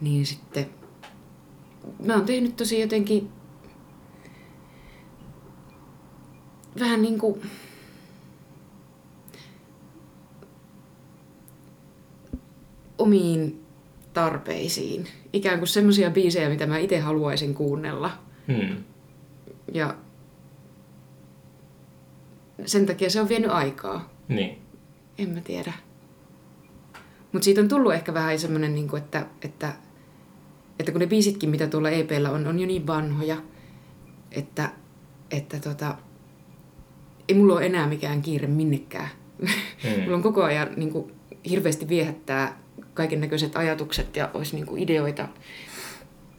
[0.00, 0.70] Niin sitten
[2.04, 3.28] mä oon tehnyt tosi jotenkin
[6.80, 7.42] vähän niin kuin
[12.98, 13.64] omiin
[14.14, 15.06] tarpeisiin.
[15.32, 18.10] Ikään kuin semmoisia biisejä, mitä mä itse haluaisin kuunnella.
[18.46, 18.84] Hmm.
[19.74, 19.94] Ja
[22.66, 24.10] sen takia se on vienyt aikaa.
[24.28, 24.67] Niin.
[25.18, 25.72] En mä tiedä.
[27.32, 29.72] Mutta siitä on tullut ehkä vähän semmoinen, niin että, että,
[30.78, 33.36] että kun ne biisitkin, mitä tuolla EPllä on, on jo niin vanhoja,
[34.32, 34.70] että,
[35.30, 35.94] että tota,
[37.28, 39.08] ei mulla ole enää mikään kiire minnekään.
[39.38, 39.48] Mm.
[40.02, 41.12] mulla on koko ajan niin kuin,
[41.50, 42.58] hirveästi viehättää
[42.94, 45.28] kaiken näköiset ajatukset ja olisi niin kuin, ideoita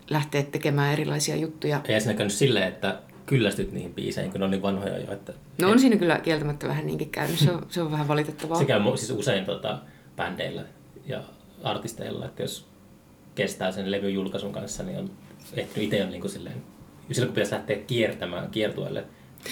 [0.10, 1.82] lähteä tekemään erilaisia juttuja.
[1.88, 5.12] Ei siinä käynyt silleen, että kyllästyt niihin biiseihin, kun ne on niin vanhoja jo.
[5.12, 8.58] Että, no on siinä kyllä kieltämättä vähän niinkin käynyt, se on, se on vähän valitettavaa.
[8.58, 9.80] Se käy siis usein tota,
[10.16, 10.64] bändeillä
[11.06, 11.24] ja
[11.64, 12.68] artisteilla, että jos
[13.36, 15.12] kestää sen levyn julkaisun kanssa, niin on
[15.54, 16.56] ehtinyt itse on niin kuin silleen,
[17.12, 19.04] silloin kun pitäisi lähteä kiertämään kiertueelle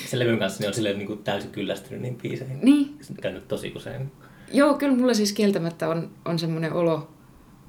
[0.06, 2.60] sen levyn kanssa, niin on silleen niin kuin täysin kyllästynyt niin biiseihin.
[2.62, 2.98] Niin.
[3.02, 4.12] Se on käynyt tosi usein.
[4.54, 7.10] Joo, kyllä mulla siis kieltämättä on, on semmoinen olo,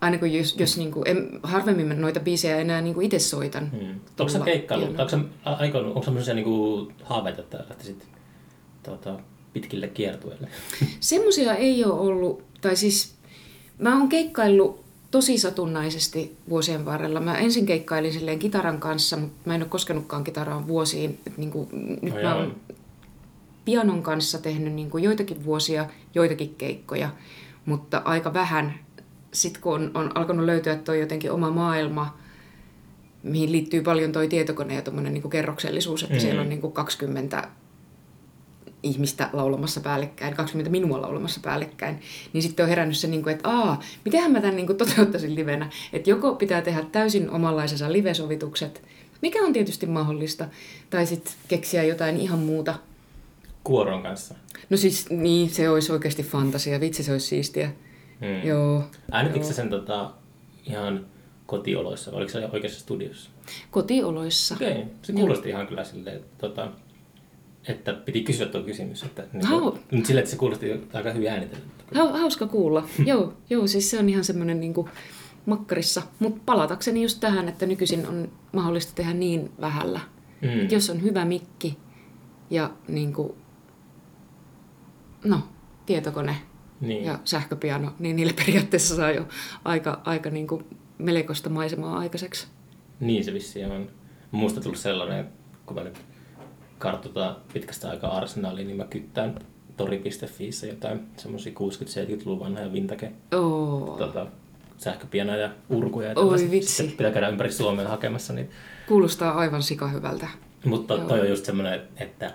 [0.00, 3.70] Aina kun jos, jos niin kuin, en, harvemmin noita biisejä enää niin kuin itse soitan.
[3.70, 4.00] Hmm.
[4.18, 4.84] Onko se keikkailu?
[4.84, 8.06] Onko se aikonut, onko semmoisia niin kuin haaveita, että lähtisit
[8.82, 9.18] tuota,
[9.52, 10.48] pitkille kiertueille?
[11.00, 13.18] Semmoisia ei ole ollut, tai siis
[13.78, 17.20] Mä oon keikkaillut tosi satunnaisesti vuosien varrella.
[17.20, 21.20] Mä ensin keikkailin silleen kitaran kanssa, mutta mä en ole koskenutkaan kitaraan vuosiin.
[21.26, 21.68] Et niin kuin,
[22.02, 22.56] nyt Ai mä oon
[23.64, 27.10] pianon kanssa tehnyt niin kuin joitakin vuosia, joitakin keikkoja,
[27.64, 28.74] mutta aika vähän.
[29.38, 32.18] Sitten kun on, on alkanut löytyä toi jotenkin oma maailma,
[33.22, 36.18] mihin liittyy paljon toi tietokone ja tommonen niin kuin kerroksellisuus, että Mm.
[36.18, 36.20] mm.
[36.20, 37.48] siellä on niin kuin 20
[38.82, 42.00] ihmistä laulamassa päällekkäin, 20 minua laulamassa päällekkäin,
[42.32, 45.34] niin sitten on herännyt se, niin kuin, että aa, mitenhän mä tämän niin kuin toteuttaisin
[45.34, 45.70] livenä.
[45.92, 48.82] Että joko pitää tehdä täysin omanlaisensa livesovitukset,
[49.22, 50.48] mikä on tietysti mahdollista,
[50.90, 52.74] tai sitten keksiä jotain ihan muuta.
[53.64, 54.34] Kuoron kanssa.
[54.70, 57.70] No siis niin, se olisi oikeasti fantasia, vitsi se olisi siistiä.
[58.20, 58.48] Mm.
[58.48, 58.82] Joo.
[59.12, 59.48] Äänitikö Joo.
[59.48, 60.10] sä sen tota,
[60.66, 61.06] ihan
[61.46, 63.30] kotioloissa, vai oliko se oikeassa studiossa?
[63.70, 64.54] Kotioloissa.
[64.54, 64.84] Okei, okay.
[65.02, 66.68] se kuulosti ihan kyllä silleen, että, tota,
[67.68, 69.02] että piti kysyä tuo kysymys.
[69.02, 69.60] Että, niin Hau.
[69.60, 71.66] kuin, nyt silleen, että se kuulosti aika hyvin äänitelty.
[71.94, 72.88] Ha- hauska kuulla.
[73.06, 74.74] joo, joo, siis se on ihan semmoinen niin
[75.46, 76.02] makkarissa.
[76.18, 80.00] Mutta palatakseni just tähän, että nykyisin on mahdollista tehdä niin vähällä.
[80.40, 80.60] Mm.
[80.60, 81.78] Et Jos on hyvä mikki
[82.50, 83.32] ja niin kuin,
[85.24, 85.40] no,
[85.86, 86.36] tietokone
[86.80, 87.04] Niin.
[87.04, 89.28] ja sähköpiano, niin niillä periaatteessa saa jo
[89.64, 90.64] aika, aika niin kuin
[90.98, 92.46] melkoista maisemaa aikaiseksi.
[93.00, 93.90] Niin se vissiin on.
[94.30, 95.28] Musta tullut sellainen,
[95.66, 95.98] kun mä nyt
[96.78, 99.38] kartoitan pitkästä aikaa arsenaaliin, niin mä kyttään
[99.76, 104.26] tori.fiissä jotain semmosia 60-70-luvun vanhoja vintage Oo, tota,
[104.78, 106.08] sähköpianoja ja urkuja.
[106.08, 106.72] ja Oi vitsi.
[106.74, 108.52] Sitten pitää käydä ympäri Suomea hakemassa niitä.
[108.88, 110.28] kuulostaa aivan sikahyvältä.
[110.64, 111.08] Mutta Joo.
[111.08, 112.34] toi on just semmoinen, että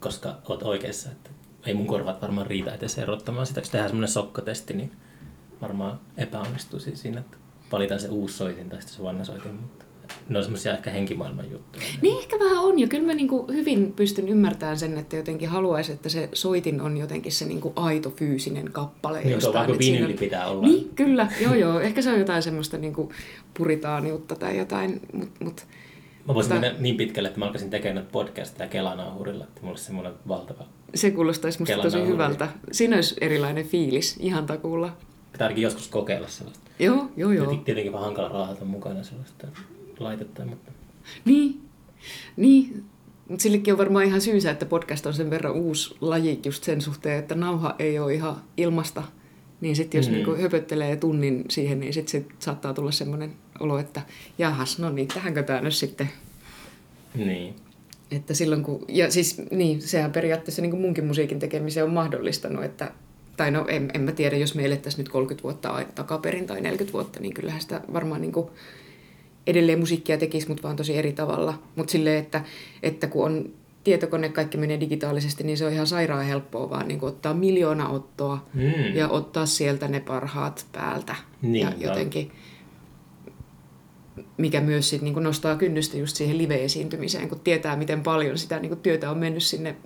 [0.00, 1.30] koska oot oikeassa, että
[1.66, 3.60] ei mun korvat varmaan riitä edes erottamaan sitä.
[3.60, 4.92] Jos tehdään semmoinen sokkotesti, niin
[5.62, 7.36] varmaan epäonnistuisi siinä, että
[7.72, 9.54] valitaan se uusi soitin tai sitten se vanha soitin.
[9.54, 9.84] Mutta
[10.28, 11.84] ne on semmoisia ehkä henkimaailman juttuja.
[12.02, 15.94] Niin ehkä vähän on, ja kyllä mä niinku hyvin pystyn ymmärtämään sen, että jotenkin haluaisin,
[15.94, 19.18] että se soitin on jotenkin se niinku aito fyysinen kappale.
[19.20, 20.66] Niin, jostain, kuin siinä vinyyli on- pitää olla.
[20.66, 21.80] Niin, kyllä, joo joo.
[21.80, 23.12] Ehkä se on jotain semmoista niinku
[23.54, 25.66] puritaaniutta tai jotain, mutta mut,
[26.28, 29.84] Mä voisin Tää- mennä niin pitkälle, että mä alkaisin tekemään podcasteja Kelanauhurilla, että mulla olisi
[29.84, 30.64] semmoinen valtava...
[30.94, 32.48] se kuulostaisi musta tosi hyvältä.
[32.72, 34.96] Siinä olisi erilainen fiilis, ihan takuulla.
[35.32, 36.70] Pitää ainakin joskus kokeilla sellaista.
[36.78, 37.54] Joo, joo, joo.
[37.56, 39.46] Tietenkin vaan hankala raahata mukana sellaista
[39.98, 40.72] laitetta, mutta...
[41.24, 41.60] Niin,
[42.36, 42.84] niin.
[43.28, 46.80] Mutta sillekin on varmaan ihan syynsä, että podcast on sen verran uusi laji just sen
[46.80, 49.02] suhteen, että nauha ei ole ihan ilmasta.
[49.60, 50.12] Niin sitten jos Mm.
[50.12, 50.16] mm.
[50.16, 54.02] niinku höpöttelee tunnin siihen, niin sitten sit saattaa tulla semmoinen olo, että
[54.38, 56.10] jahas, no niin, tähänkö tämä nyt sitten.
[57.14, 57.54] Niin.
[58.10, 62.64] Että silloin kun, ja siis niin, sehän periaatteessa niin kuin munkin musiikin tekemisen on mahdollistanut,
[62.64, 62.90] että
[63.36, 66.92] tai no en, en mä tiedä, jos me elettäisiin nyt 30 vuotta takaperin tai 40
[66.92, 68.48] vuotta, niin kyllähän sitä varmaan niin kuin
[69.46, 71.62] edelleen musiikkia tekisi, mutta vaan tosi eri tavalla.
[71.76, 72.44] Mutta silleen, että,
[72.82, 73.50] että kun on
[73.84, 77.88] tietokone, kaikki menee digitaalisesti, niin se on ihan sairaan helppoa vaan niin kuin ottaa miljoona
[77.88, 78.94] ottoa Mm.
[78.94, 81.14] ja ottaa sieltä ne parhaat päältä.
[81.42, 82.32] Niin, ja jotenkin,
[84.36, 88.76] mikä myös sit niinku nostaa kynnystä just siihen live-esiintymiseen, kun tietää, miten paljon sitä niinku
[88.76, 89.76] työtä on mennyt sinne.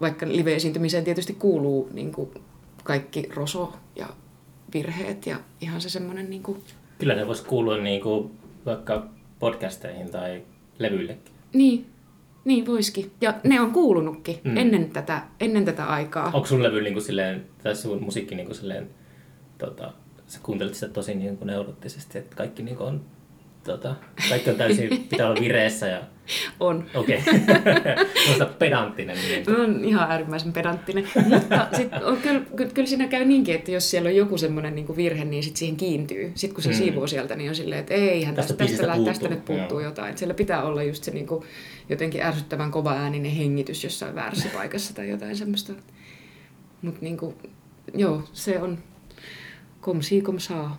[0.00, 2.34] Vaikka live-esiintymiseen tietysti kuuluu niinku
[2.84, 4.06] kaikki roso ja
[4.74, 6.30] virheet ja ihan se semmoinen...
[6.30, 6.62] Niinku...
[6.98, 8.30] Kyllä ne voisi kuulua niinku
[8.66, 9.06] vaikka
[9.38, 10.42] podcasteihin tai
[10.78, 11.32] levyillekin.
[11.54, 11.86] Niin,
[12.44, 13.10] niin voisikin.
[13.20, 14.56] Ja ne on kuulunutkin Mm.
[14.56, 16.30] ennen, tätä, ennen tätä aikaa.
[16.34, 18.90] Onko sun levy niinku silleen, tai sun musiikki niinku silleen,
[19.58, 19.92] tota,
[20.30, 23.00] sä kuuntelet sitä tosi niinku neurottisesti, että kaikki niinku on,
[23.64, 23.94] tota,
[24.28, 26.00] kaikki on täysin, pitää olla vireessä ja
[26.60, 26.84] On.
[26.94, 27.22] okei.
[28.36, 28.46] Okay.
[28.58, 29.16] pedanttinen.
[29.28, 29.44] Niin.
[29.50, 31.04] Mä oon ihan äärimmäisen pedanttinen.
[31.28, 32.40] Mutta sit on, kyllä,
[32.74, 35.76] kyllä, siinä käy niinkin, että jos siellä on joku semmoinen niin virhe, niin sit siihen
[35.76, 36.32] kiintyy.
[36.34, 36.76] Sitten kun se Mm.
[36.76, 39.28] siivoo sieltä, niin on silleen, että eihän Tästä tästä, tästä, biisistä tästä, puuttuu.
[39.28, 39.88] nyt puuttuu Joo.
[39.90, 40.10] jotain.
[40.10, 41.44] Et siellä pitää olla just se niin kuin,
[41.88, 45.72] jotenkin ärsyttävän kova ääninen hengitys jossain väärässä paikassa tai jotain semmoista.
[46.82, 47.34] Mutta niin kuin,
[47.94, 48.78] joo, se on
[49.80, 50.78] kom si kom saa.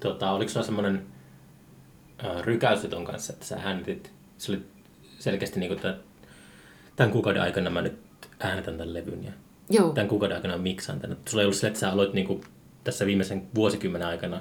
[0.00, 1.06] Tota, oliko sulla semmoinen
[2.40, 4.62] rykäys ton kanssa, että sä äänitit, se oli
[5.18, 5.96] selkeästi niinku tämän,
[6.96, 7.96] tämän kuukauden aikana mä nyt
[8.40, 9.32] äänitän tämän levyn ja
[9.70, 11.16] Joo, tämän kuukauden aikana miksaan tänne.
[11.28, 12.40] Sulla ei ollut sille, että sä aloit niinku
[12.84, 14.40] tässä viimeisen vuosikymmenen aikana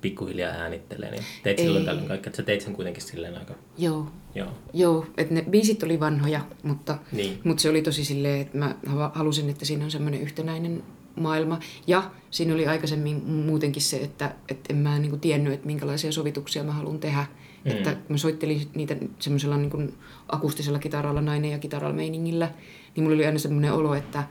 [0.00, 1.64] pikkuhiljaa äänittelee, niin teit Ei.
[1.64, 4.06] silloin tällöin kaikki, että sä teit sen kuitenkin silleen aika, joo.
[4.34, 4.48] joo.
[4.72, 7.40] Joo, että ne biisit oli vanhoja, mutta, Niin.
[7.44, 8.74] mutta se oli tosi silleen, että mä
[9.14, 10.82] halusin, että siinä on semmoinen yhtenäinen
[11.16, 11.58] maailma.
[11.86, 16.64] Ja siinä oli aikaisemmin muutenkin se, että, että en mä niin tiennyt, että minkälaisia sovituksia
[16.64, 17.26] mä haluan tehdä.
[17.64, 17.70] Mm.
[17.70, 19.94] Että mä soittelin niitä semmoisella niin kuin
[20.28, 22.50] akustisella kitaralla, nainen ja kitaralla meiningillä,
[22.96, 24.24] niin mulla oli aina semmoinen olo, että,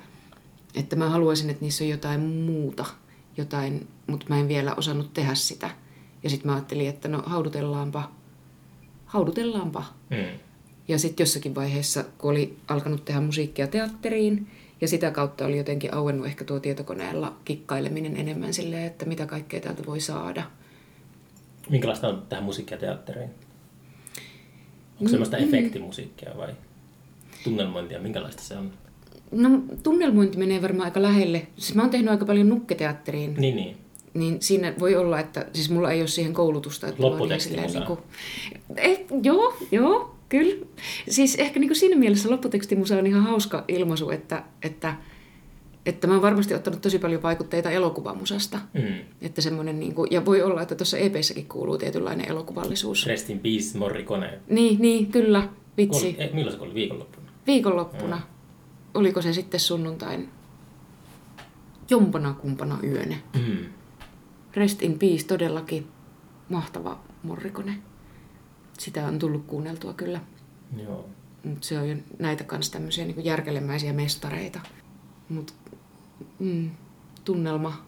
[0.75, 2.85] että mä haluaisin, että niissä on jotain muuta,
[3.37, 5.69] jotain, mutta mä en vielä osannut tehdä sitä.
[6.23, 8.11] Ja sitten mä ajattelin, että no haudutellaanpa,
[9.05, 9.83] haudutellaanpa.
[10.09, 10.39] Mm.
[10.87, 14.47] Ja sitten jossakin vaiheessa, kun oli alkanut tehdä musiikkia teatteriin,
[14.81, 19.59] Ja sitä kautta oli jotenkin auennut ehkä tuo tietokoneella kikkaileminen enemmän silleen, että mitä kaikkea
[19.59, 20.43] täältä voi saada.
[21.69, 23.29] Minkälaista on tähän musiikkia teatteriin?
[24.99, 25.43] Onko semmoista mm.
[25.43, 26.55] efektimusiikkia vai
[27.43, 27.99] tunnelmointia?
[27.99, 28.71] Minkälaista se on?
[29.31, 29.49] No
[29.83, 31.47] tunnelmointi menee varmaan aika lähelle.
[31.57, 33.33] Siis mä oon tehnyt aika paljon nukketeatteriin.
[33.33, 33.77] Niin, niin.
[34.13, 36.87] Niin siinä voi olla, että siis mulla ei ole siihen koulutusta.
[36.87, 37.99] Että Lopputeksti niin kuin,
[38.77, 40.65] eh, Joo, joo, kyllä.
[41.09, 44.95] Siis ehkä niin kuin siinä mielessä lopputekstimusa on ihan hauska ilmaisu, että, että,
[45.85, 48.59] että mä oon varmasti ottanut tosi paljon vaikutteita elokuvamusasta.
[48.73, 48.95] Mm.
[49.21, 53.07] Että semmoinen, niin kuin, ja voi olla, että tuossa EPssäkin kuuluu tietynlainen elokuvallisuus.
[53.07, 54.39] Rest in peace, Morricone.
[54.49, 56.13] Niin, niin, kyllä, vitsi.
[56.13, 57.31] Kol, eh, milloin se oli viikonloppuna?
[57.47, 58.15] Viikonloppuna.
[58.15, 58.23] Mm.
[58.93, 60.29] Oliko se sitten sunnuntain
[61.89, 63.15] jompana kumpana yönä.
[63.35, 63.65] Mm.
[64.55, 65.87] Rest in peace, todellakin
[66.49, 67.90] mahtava Morrikone.
[68.81, 70.21] Sitä on tullut kuunneltua kyllä.
[70.83, 71.05] Joo.
[71.43, 74.59] Mutta se on jo näitä kanssa tämmöisiä niin järkelemäisiä mestareita.
[75.29, 75.53] Mutta
[76.39, 76.71] mm,
[77.25, 77.85] tunnelma.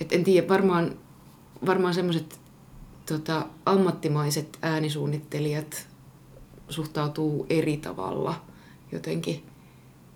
[0.00, 0.98] Et en tiedä, varmaan,
[1.66, 2.40] varmaan semmoiset
[3.06, 5.88] tota, ammattimaiset äänisuunnittelijat
[6.68, 8.44] suhtautuu eri tavalla
[8.92, 9.46] jotenkin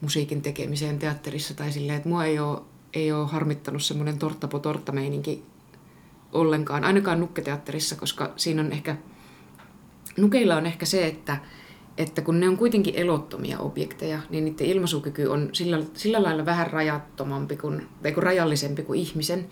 [0.01, 2.61] musiikin tekemiseen teatterissa tai silleen, että mua ei ole
[2.97, 5.45] ei ole harmittanut semmoinen torttapo tortta meininki
[6.33, 8.97] ollenkaan, ainakaan nukketeatterissa, koska siinä on ehkä,
[10.17, 11.37] nukeilla on ehkä se, että,
[11.99, 16.67] että kun ne on kuitenkin elottomia objekteja, niin niiden ilmaisukyky on sillä, sillä lailla vähän
[16.67, 19.47] rajattomampi kuin, tai kuin rajallisempi kuin ihmisen,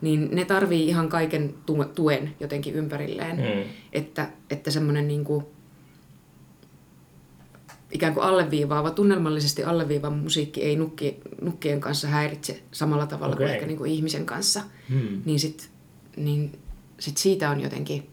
[0.00, 1.54] niin ne tarvii ihan kaiken
[1.94, 3.36] tuen jotenkin ympärilleen.
[3.36, 3.70] Mm.
[3.92, 5.44] Että, että semmoinen niin kuin,
[7.92, 13.46] ikään kuin alleviivaava, tunnelmallisesti alleviivaava musiikki ei nukki, nukkien kanssa häiritse samalla tavalla okay.
[13.46, 15.22] kuin ehkä niin kuin ihmisen kanssa, hmm.
[15.24, 15.66] niin sitten
[16.16, 16.58] niin
[16.98, 18.10] sit siitä on jotenkin...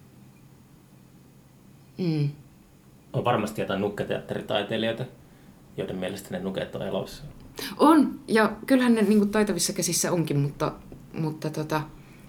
[1.98, 2.30] Mm.
[3.14, 5.06] On varmasti jotain nukketeatteritaiteilijoita,
[5.78, 7.24] joiden mielestä ne nuket on elossa.
[7.78, 10.72] On, ja kyllähän ne niin kuin taitavissa käsissä onkin, mutta,
[11.14, 11.82] mutta, tota,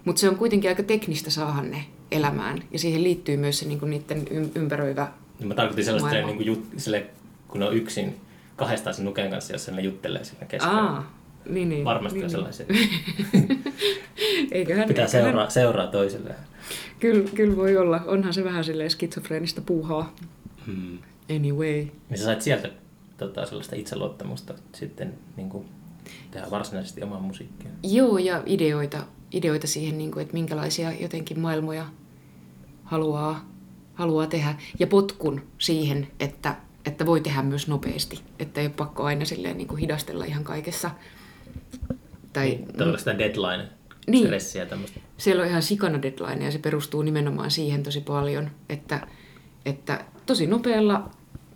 [0.05, 2.63] mutta se on kuitenkin aika teknistä saada ne elämään.
[2.71, 4.25] Ja siihen liittyy myös se niin kuin niiden
[4.55, 5.09] ympäröivä
[5.45, 7.07] Mä tarkoitin sellaista niin kuin jut, sille
[7.49, 8.17] kun on yksin
[8.57, 10.83] kahdestaan sen nuken kanssa, jos ne juttelee siinä keskellä.
[10.83, 11.13] Aa,
[11.49, 12.67] niin, niin, Varmasti niin, on sellaisia.
[14.53, 15.09] eiköhän, Pitää eiköhän...
[15.09, 16.37] seuraa, seuraa toisilleen.
[17.01, 18.01] Kyllä, kyllä voi olla.
[18.07, 20.17] Onhan se vähän silleen skitsofreenista puuhaa.
[20.67, 20.99] Hmm.
[21.31, 21.87] Anyway.
[22.09, 22.71] Niin sä sait sieltä
[23.17, 25.67] tota, sellaista itseluottamusta sitten niin kuin,
[26.31, 27.71] tehdä varsinaisesti omaa musiikkia.
[27.83, 31.87] Joo, ja ideoita, ideoita siihen, niin kuin, että minkälaisia jotenkin maailmoja
[32.85, 33.49] haluaa,
[33.95, 34.55] haluaa tehdä.
[34.79, 39.57] Ja potkun siihen, että että voi tehdä myös nopeasti, että ei ole pakko aina silleen
[39.57, 40.91] niin kuin hidastella ihan kaikessa.
[42.33, 43.69] Tai, niin, tällaista deadline
[44.07, 45.01] niin, stressiä tämmöistä.
[45.19, 49.07] Siellä on ihan sikana deadline ja se perustuu nimenomaan siihen tosi paljon, että,
[49.65, 51.11] että tosi nopealla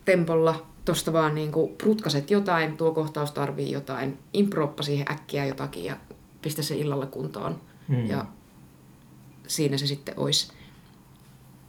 [0.04, 5.84] tempolla tuosta vaan niin kuin prutkaset jotain, tuo kohtaus tarvii jotain, improppa siihen äkkiä jotakin
[5.84, 5.96] ja
[6.42, 7.60] pistä se illalla kuntoon.
[7.88, 8.06] Hmm.
[8.06, 8.26] Ja
[9.46, 10.52] siinä se sitten olisi.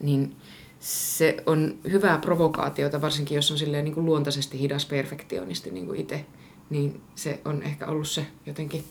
[0.00, 0.36] Niin
[0.80, 6.00] se on hyvää provokaatiota, varsinkin jos on silleen niin kuin luontaisesti hidas perfektionisti niin kuin
[6.00, 6.26] itse,
[6.70, 8.84] niin se on ehkä ollut se jotenkin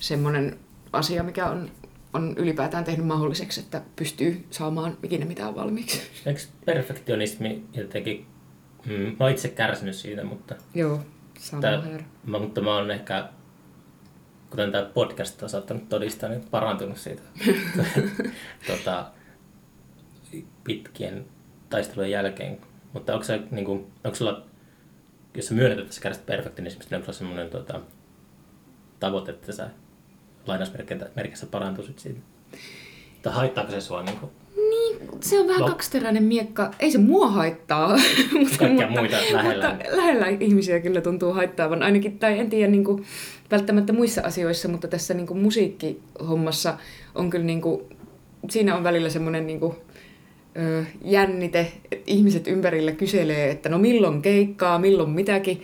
[0.00, 0.58] semmoinen
[0.92, 1.70] asia, mikä on,
[2.14, 6.02] on ylipäätään tehnyt mahdolliseksi, että pystyy saamaan ikinä mitään valmiiksi.
[6.26, 8.26] Eikö perfektionismi jotenkin,
[8.86, 10.54] mm, mä oon itse kärsinyt siitä, mutta...
[10.74, 11.00] Joo,
[11.38, 11.82] sama tää,
[12.24, 13.28] mä, mutta mä oon ehkä,
[14.50, 17.22] kuten tämä podcast on saattanut todistaa, niin parantunut siitä.
[18.66, 19.10] tota,
[20.64, 21.26] pitkien
[21.70, 22.58] taistelujen jälkeen.
[22.92, 24.46] Mutta onko, se, niin kuin, onko sulla,
[25.34, 27.80] jos sä myönnät, että sä kärsit perfektionismista, niin onko sulla semmoinen tota,
[29.00, 29.70] tavoite, että sä
[30.46, 32.20] lainausmerkissä parantuisit siitä?
[33.22, 34.02] Tai haittaako se sua?
[34.02, 35.70] Niin, kuin, niin se on vähän Lop...
[35.70, 36.70] kaksiteräinen miekka.
[36.80, 37.88] Ei se mua haittaa.
[38.40, 39.68] mutta, Kaikkia mutta, muita lähellä.
[39.68, 41.82] Mutta lähellä ihmisiä kyllä tuntuu haittaavan.
[41.82, 43.04] Ainakin, tai en tiedä niin kuin,
[43.50, 46.78] välttämättä muissa asioissa, mutta tässä niin kuin, musiikkihommassa
[47.14, 47.82] on kyllä niin kuin,
[48.50, 49.76] siinä on välillä semmoinen niin kuin,
[51.04, 55.62] jännite, että ihmiset ympärillä kyselee, että no milloin keikkaa, milloin mitäkin.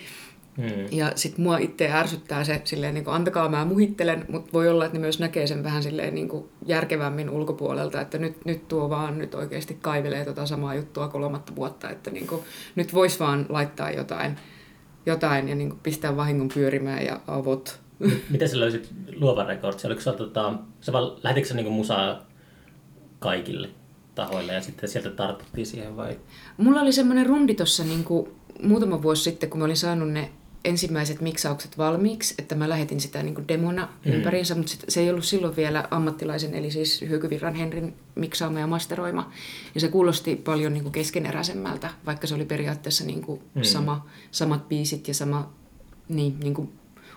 [0.58, 0.86] Hmm.
[0.90, 4.84] Ja sitten mua itse ärsyttää se silleen, niin kuin, antakaa mä muhittelen, mutta voi olla,
[4.84, 8.90] että ne myös näkee sen vähän silleen niin kuin järkevämmin ulkopuolelta, että nyt, nyt tuo
[8.90, 12.42] vaan nyt oikeasti kaivelee tota samaa juttua kolmatta vuotta, että niin kuin,
[12.76, 14.36] nyt vois vaan laittaa jotain,
[15.06, 17.80] jotain ja niin kuin pistää vahingon pyörimään ja avot.
[18.30, 19.86] Miten sä löysit luovan rekordsi?
[19.86, 22.26] Oliko sä, tota, sä vaan, lähetitkö sä niin musaa
[23.18, 23.68] kaikille?
[24.14, 26.18] tahoille ja sitten sieltä tartuttiin siihen vai?
[26.56, 28.04] Mulla oli semmoinen rundi tuossa niin
[28.62, 30.30] muutama vuosi sitten, kun mä olin saanut ne
[30.64, 34.12] ensimmäiset miksaukset valmiiksi, että mä lähetin sitä niin kuin demona mm.
[34.12, 39.32] ympäriinsä, mutta se ei ollut silloin vielä ammattilaisen, eli siis Hyökyvirran Henrin miksaama ja masteroima.
[39.74, 43.62] Ja se kuulosti paljon niin kuin keskeneräisemmältä, vaikka se oli periaatteessa niin kuin mm.
[43.62, 45.52] sama, samat biisit ja sama
[46.08, 46.72] niin, niin kuin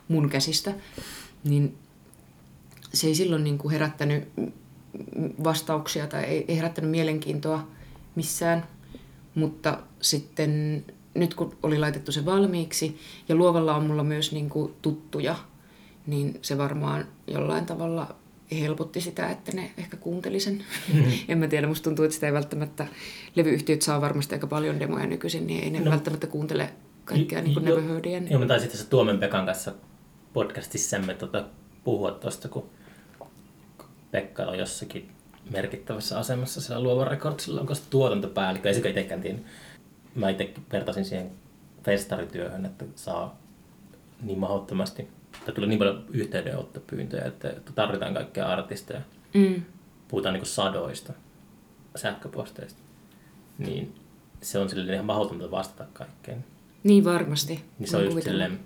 [0.08, 0.73] mun käsistä,
[1.43, 1.77] niin
[2.93, 4.23] se ei silloin niin kuin herättänyt
[5.43, 7.67] vastauksia tai ei, ei herättänyt mielenkiintoa
[8.15, 8.65] missään.
[9.36, 12.97] Mutta sitten nyt kun oli laitettu se valmiiksi
[13.30, 15.36] ja luovalla on mulla myös niin kuin tuttuja,
[16.08, 18.15] niin se varmaan jollain tavalla
[18.60, 20.63] helpotti sitä, että ne ehkä kuunteli sen.
[20.93, 21.12] Mm-hmm.
[21.28, 22.88] en mä tiedä, musta tuntuu, että sitä ei välttämättä,
[23.36, 26.69] levyyhtiöt saa varmasti aika paljon demoja nykyisin, niin ei ne no, välttämättä kuuntele
[27.06, 28.21] kaikkea niin kuin Never Heardia.
[28.30, 29.74] Joo, mä taisin tässä Tuomen Pekan kanssa
[30.34, 31.45] podcastissamme tota,
[31.84, 32.69] puhua tuosta, kun
[34.12, 35.12] Pekka on jossakin
[35.50, 39.39] merkittävässä asemassa siellä Luova Recordsilla, onko se tuotantopäällikkö, ei se itsekään tiedä.
[40.15, 41.32] Mä itse vertasin siihen
[41.84, 43.39] festarityöhön, että saa
[44.21, 45.08] niin mahdottomasti,
[45.39, 49.02] että tulee niin paljon yhteydenottopyyntöjä, että tarvitaan kaikkia artisteja.
[49.34, 49.62] Mm.
[50.08, 51.13] Puhutaan niin sadoista
[51.95, 52.82] sähköposteista.
[53.58, 53.95] Niin
[54.41, 56.45] se on silleen ihan mahdotonta vastata kaikkeen.
[56.84, 57.63] Niin varmasti.
[57.80, 58.60] Niin se on just silleen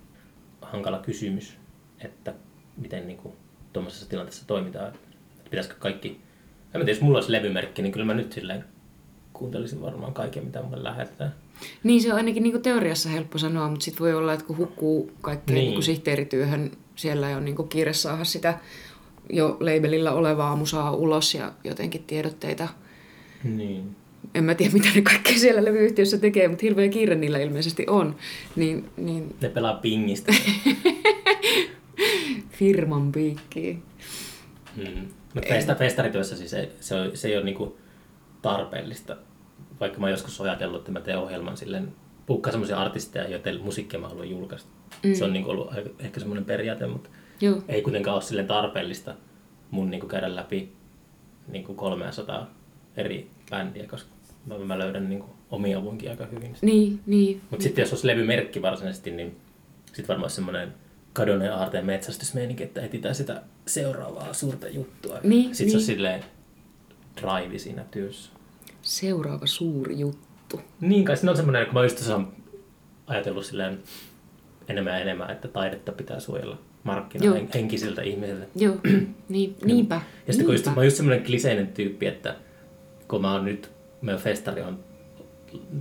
[0.61, 1.57] hankala kysymys,
[1.99, 2.33] että
[2.77, 3.35] miten niin kuin,
[3.73, 4.87] tuommoisessa tilanteessa toimitaan.
[4.87, 6.21] Että pitäisikö kaikki...
[6.73, 8.65] En tiedä, jos mulla olisi levymerkki, niin kyllä mä nyt silleen
[9.37, 11.31] kuuntelisin varmaan kaiken, mitä mulle lähettää.
[11.83, 14.57] Niin, se on ainakin niin kuin teoriassa helppo sanoa, mutta sitten voi olla, että kun
[14.57, 15.71] hukkuu kaikkeen niin.
[15.71, 18.59] niin sihteerityöhön, siellä on niin kuin kiire saada sitä
[19.29, 22.67] jo labelilla olevaa musaa ulos ja jotenkin tiedotteita.
[23.43, 23.95] Niin.
[24.35, 28.15] En mä tiedä, mitä ne kaikkea siellä levyyhtiössä tekee, mutta hirveä kiire niillä ilmeisesti on.
[28.55, 29.35] Niin, niin...
[29.41, 30.33] Ne pelaa pingistä.
[32.59, 33.83] Firman piikkiin.
[34.75, 35.07] Hmm.
[35.33, 37.77] Mutta festa, festarityössä siis se, se, on, se ei ole niinku
[38.49, 39.17] tarpeellista.
[39.79, 41.93] Vaikka mä joskus ajatellut, että mä teen ohjelman silleen,
[42.25, 44.69] puukkaa semmoisia artisteja, joiden musiikkia mä haluan julkaista.
[45.03, 45.13] Mm.
[45.13, 47.09] Se on niinku ollut ehkä semmoinen periaate, mutta
[47.41, 47.61] Joo.
[47.67, 49.15] ei kuitenkaan ole silleen tarpeellista
[49.71, 50.73] mun niinku käydä läpi
[51.47, 52.49] niinku 300
[52.97, 54.09] eri bändiä, koska
[54.45, 56.55] mä, mä löydän niinku omia avunkin aika hyvin.
[56.61, 57.41] Niin, niin.
[57.49, 59.37] Mutta sitten jos olisi levymerkki varsinaisesti, niin
[59.85, 60.73] sitten varmaan semmoinen
[61.13, 65.19] kadonneen aarteen metsästysmeininki, että etsitään sitä seuraavaa suurta juttua.
[65.23, 65.57] Niin, sitten niin.
[65.57, 65.85] se on niin.
[65.85, 66.23] silleen
[67.21, 68.31] drive siinä työssä.
[68.81, 70.61] Seuraava suuri juttu.
[70.81, 72.11] Niin kai, siinä on semmoinen, kun mä just
[73.07, 73.79] ajatellut silleen
[74.67, 78.45] enemmän ja enemmän, että taidetta pitää suojella markkinahenkisiltä ihmisiltä.
[78.55, 78.75] Joo,
[79.29, 80.01] niin, niinpä.
[80.27, 82.35] Ja sitten kun just, mä oon just semmoinen kliseinen tyyppi, että
[83.07, 84.83] kun mä oon nyt, meidän festari on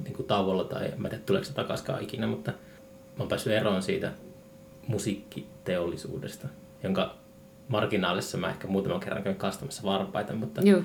[0.04, 3.52] niin kuin tauolla tai mä en tiedä tuleeko se takaskaan ikinä, mutta mä oon päässyt
[3.52, 4.12] eroon siitä
[4.86, 6.48] musiikkiteollisuudesta,
[6.82, 7.14] jonka
[7.68, 10.82] marginaalissa mä ehkä muutaman kerran käyn kastamassa varpaita, mutta Joo.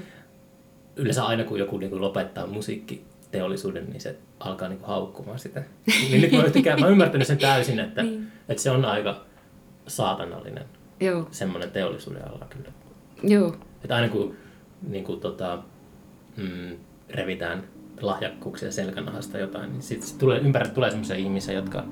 [1.02, 5.64] Yleensä aina kun joku niin kuin lopettaa musiikkiteollisuuden, niin se alkaa niin kuin haukkumaan sitä.
[6.10, 8.28] niin nyt mä, yhtäkään, mä ymmärtänyt sen täysin, että, niin.
[8.50, 9.26] että se on aika
[9.88, 10.66] saatanallinen
[11.00, 11.28] Joo.
[11.32, 12.70] semmoinen teollisuuden ala kyllä.
[13.24, 13.56] Joo.
[13.84, 14.36] Että aina kun
[14.90, 15.64] niin kuin, tota,
[16.38, 16.78] mm,
[17.10, 17.64] revitään
[18.02, 21.86] lahjakkuuksia selkänahasta jotain, niin sitten tulee, ympärille tulee sellaisia ihmisiä, jotka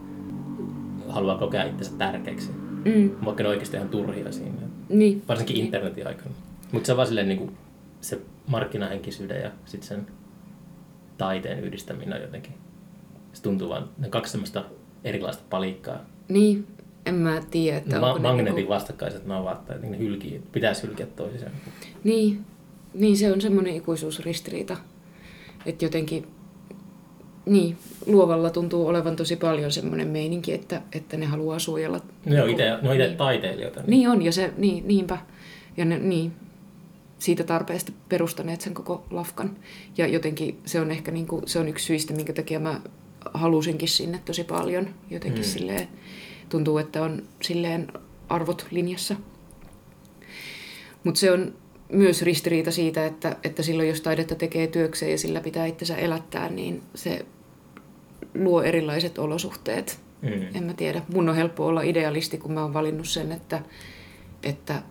[1.08, 2.50] haluaa kokea itsensä tärkeäksi.
[2.86, 3.12] Mm.
[3.26, 4.62] Vaikka ne oikeasti ihan turhia siinä.
[4.90, 5.24] Niin.
[5.28, 6.32] Varsinkin internetin aikana.
[6.72, 7.58] Mutta se on vaan silleen, niin kuin,
[8.02, 10.08] se markkinahenkisyyden ja sitten sen
[11.18, 12.54] taiteen yhdistäminen on jotenkin.
[13.34, 14.64] Se tuntuu vaan, ne kaksi semmoista
[15.04, 16.00] erilaista palikkaa.
[16.28, 16.68] Niin,
[17.06, 18.74] en mä tiedä, että Ma- Magneetin niinku...
[18.74, 21.54] vastakkaiset navat tai ne hylkii, pitäisi hylkiä toisiaan.
[22.04, 22.46] Niin,
[22.94, 24.78] niin se on semmoinen ikuisuusristiriita,
[25.66, 26.28] että jotenkin
[27.46, 32.00] niin, luovalla tuntuu olevan tosi paljon semmoinen meininki, että, että ne haluaa suojella.
[32.26, 33.18] Ne on itse, ne on itse niin.
[33.18, 33.80] taiteilijoita.
[33.80, 33.90] Niin.
[33.90, 35.18] niin on, ja se, niin, niinpä.
[35.78, 36.32] Ja ne, niin,
[37.20, 39.58] siitä tarpeesta perustaneet sen koko lafkan.
[39.98, 42.82] Ja jotenkin se on ehkä niin kuin, se on yksi syistä, minkä takia mä
[43.34, 44.88] halusinkin sinne tosi paljon.
[45.10, 45.48] Jotenkin mm.
[45.50, 45.88] silleen,
[46.50, 47.88] tuntuu, että on silleen
[48.30, 49.16] arvot linjassa.
[51.04, 51.54] Mutta se on
[51.92, 56.50] myös ristiriita siitä, että, että silloin jos taidetta tekee työkseen ja sillä pitää itsensä elättää,
[56.50, 57.26] niin se
[58.36, 60.00] luo erilaiset olosuhteet.
[60.22, 60.56] Mm.
[60.56, 61.02] En mä tiedä.
[61.14, 63.62] Mun on helppo olla idealisti, kun mä oon valinnut sen, että,
[64.44, 64.82] että,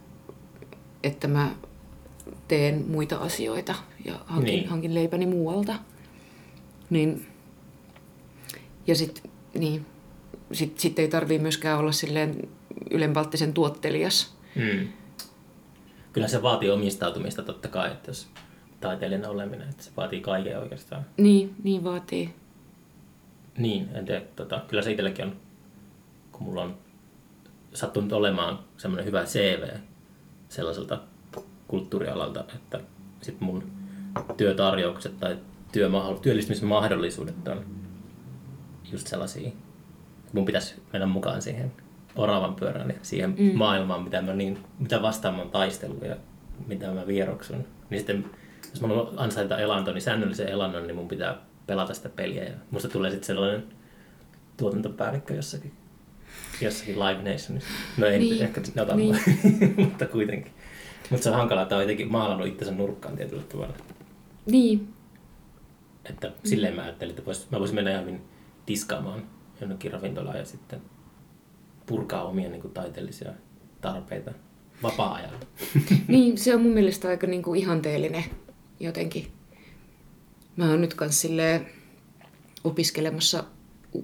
[1.03, 1.55] että mä
[2.49, 4.69] teen muita asioita ja hankin, niin.
[4.69, 5.75] hankin leipäni muualta.
[6.91, 7.27] Niin,
[8.87, 9.87] ja sitten niin,
[10.53, 12.49] sit, sit ei tarvii myöskään olla silleen
[12.91, 14.37] ylenpalttisen tuottelias.
[14.55, 14.89] Mm.
[16.13, 18.29] Kyllä se vaatii omistautumista totta kai, että jos
[18.81, 21.07] taiteilijana oleminen, että se vaatii kaiken oikeastaan.
[21.17, 22.35] Niin, niin vaatii.
[23.59, 24.23] Niin, en tiedä.
[24.37, 25.37] Tota, kyllä se itselläkin on,
[26.33, 26.77] kun mulla on
[27.75, 29.69] sattunut olemaan semmoinen hyvä CV
[30.49, 31.01] sellaiselta
[31.69, 32.81] kulttuurialalta, että
[33.21, 33.65] sit mun
[34.37, 35.39] työtarjoukset tai
[36.23, 37.67] työllistymismahdollisuudet on
[38.93, 39.51] just sellaisia.
[40.33, 41.73] Mun pitäisi mennä mukaan siihen
[42.17, 43.51] oravan pyörään ja siihen mm.
[43.55, 46.17] maailmaan, mitä, mä niin, mitä vastaan mä oon taistellut ja
[46.67, 47.65] mitä mä vieroksun.
[47.91, 48.25] Niin sitten,
[48.71, 51.37] jos mä haluan ansaita elanto, niin säännöllisen elannon, niin mun pitää
[51.67, 52.45] pelata sitä peliä.
[52.45, 53.65] Ja musta tulee sitten sellainen
[54.57, 55.73] tuotantopäällikkö jossakin
[56.61, 57.71] jossakin Live Nationissa.
[57.97, 59.17] No ei Niin, ehkä ne niin.
[59.85, 60.53] mutta kuitenkin.
[61.11, 63.75] Mutta se on hankalaa, että on jotenkin maalannut itsensä nurkkaan tietyllä tavalla.
[64.47, 64.89] Niin,
[66.05, 68.21] Että silleen mä ajattelin, että vois, mä voisin mennä ihan hyvin
[68.67, 69.23] tiskaamaan
[69.61, 70.81] jonnekin ravintolaan ja sitten
[71.87, 73.33] purkaa omia niin kuin, taiteellisia
[73.81, 74.33] tarpeita
[74.83, 75.39] vapaa-ajalla.
[76.09, 78.25] niin, se on mun mielestä aika niinku ihanteellinen
[78.81, 79.27] jotenkin.
[80.57, 81.67] Mä oon nyt kans silleen
[82.65, 83.45] opiskelemassa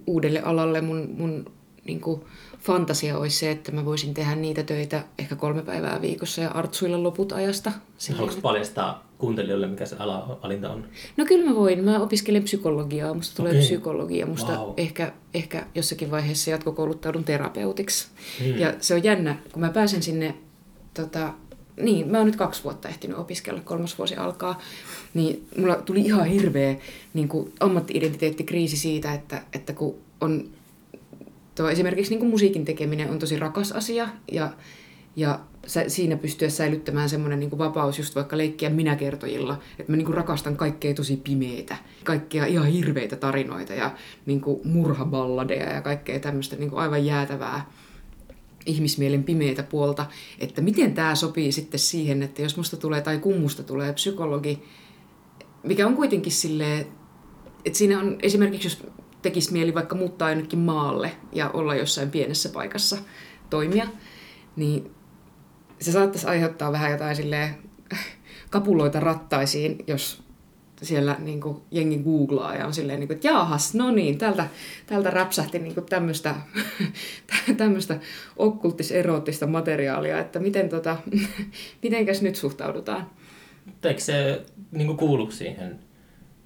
[0.07, 0.81] uudelle alalle.
[0.81, 1.53] Mun, mun
[1.85, 2.29] niinku
[2.63, 7.03] fantasia olisi se, että mä voisin tehdä niitä töitä ehkä kolme päivää viikossa ja artsuilla
[7.03, 7.73] loput ajasta.
[8.15, 10.85] Haluatko paljastaa kuuntelijoille, mikä se ala, valinta on?
[11.17, 11.85] No kyllä mä voin.
[11.85, 13.15] Mä opiskelen psykologiaa.
[13.15, 13.63] Musta tulee Okei.
[13.63, 14.27] psykologia.
[14.27, 14.75] Musta Vau.
[14.77, 18.09] ehkä, ehkä jossakin vaiheessa jatkokouluttaudun terapeutiksi.
[18.41, 18.59] Hmm.
[18.59, 20.35] Ja se on jännä, kun mä pääsen sinne,
[20.95, 21.33] tota,
[21.81, 24.61] niin mä oon nyt kaksi vuotta ehtinyt opiskella, kolmas vuosi alkaa,
[25.15, 26.77] niin mulla tuli ihan hirveä
[27.15, 30.45] niin kuin ammatti-identiteettikriisi siitä, että, että kun on
[31.55, 34.51] tuo esimerkiksi niin kuin musiikin tekeminen on tosi rakas asia ja,
[35.17, 40.07] ja sä, siinä pystyä säilyttämään semmoinen niin vapaus just vaikka leikkiä minäkertojilla, että mä niin
[40.07, 43.91] kuin rakastan kaikkea tosi pimeitä, kaikkea ihan hirveitä tarinoita ja
[44.27, 47.71] niin kuin murhaballadeja ja kaikkea tämmöistä niin kuin aivan jäätävää
[48.67, 50.07] ihmismielen pimeitä puolta,
[50.39, 54.63] että miten tämä sopii sitten siihen, että jos musta tulee tai kummusta tulee psykologi,
[55.63, 56.87] mikä on kuitenkin silleen,
[57.65, 58.87] että siinä on esimerkiksi, jos
[59.23, 62.97] tekisi mieli vaikka muuttaa jonnekin maalle ja olla jossain pienessä paikassa
[63.51, 63.87] toimia,
[64.57, 64.91] niin
[65.81, 67.55] se saattaisi aiheuttaa vähän jotain silleen
[68.51, 70.23] kapuloita rattaisiin, jos
[70.83, 74.49] siellä niin kuin, jengi googlaa ja on silleen, niin kuin, että jaahas, no niin, täältä,
[74.87, 76.35] täältä räpsähti niin tämmöistä,
[77.57, 78.01] tämmöistä
[78.37, 80.97] okkultis-eroottista materiaalia, että miten, tota,
[81.83, 83.11] mitenkäs nyt suhtaudutaan.
[83.85, 84.43] Eikö se
[84.73, 85.79] niin kuin kuulu siihen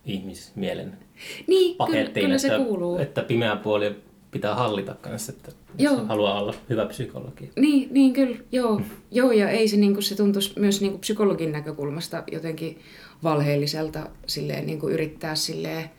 [0.05, 1.06] ihmismielen
[1.47, 2.99] Niin, kyllä, pakettiin, kyllä että, se kuuluu.
[2.99, 3.97] että pimeä puoli
[4.31, 6.05] pitää hallita kanssa, että Joo.
[6.05, 7.51] haluaa olla hyvä psykologi.
[7.57, 8.81] Niin, niin kyllä, joo.
[9.11, 12.79] joo ja ei se, niin kuin, se tuntuisi myös niin kuin psykologin näkökulmasta jotenkin
[13.23, 15.91] valheelliselta silleen, niin kuin yrittää silleen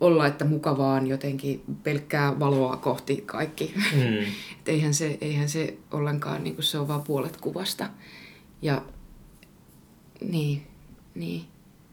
[0.00, 3.74] olla, että mukavaan jotenkin pelkkää valoa kohti kaikki.
[3.94, 4.18] Mm.
[4.58, 7.88] Et eihän, se, eihän se ollenkaan, niin kuin se on vaan puolet kuvasta.
[8.62, 8.82] Ja
[10.20, 10.62] niin,
[11.14, 11.42] niin.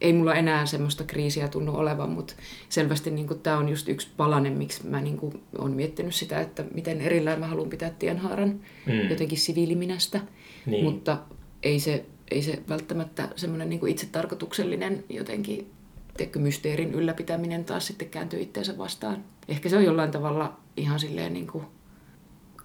[0.01, 2.33] Ei mulla enää semmoista kriisiä tunnu olevan, mutta
[2.69, 6.65] selvästi niin tämä on just yksi palanen, miksi mä niin kuin, olen miettinyt sitä, että
[6.73, 9.09] miten erillään mä haluan pitää tienhaaran Mm.
[9.09, 10.19] jotenkin siviiliminästä.
[10.65, 10.83] Niin.
[10.83, 11.17] Mutta
[11.63, 15.71] ei se, ei se välttämättä semmoinen niin itsetarkoituksellinen jotenkin
[16.17, 19.23] tiedätkö, mysteerin ylläpitäminen taas sitten kääntyy itteensä vastaan.
[19.47, 21.65] Ehkä se on jollain tavalla ihan silleen niin kuin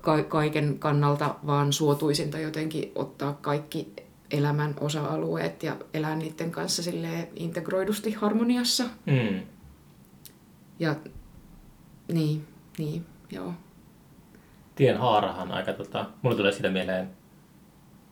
[0.00, 3.92] ka- kaiken kannalta vaan suotuisinta jotenkin ottaa kaikki
[4.30, 8.84] elämän osa-alueet ja elää niiden kanssa silleen integroidusti harmoniassa.
[9.06, 9.40] Mm.
[10.78, 10.96] Ja
[12.12, 12.46] niin,
[12.78, 13.54] niin, joo.
[14.74, 17.10] Tien haarahan aika, tota, mulla tulee siitä mieleen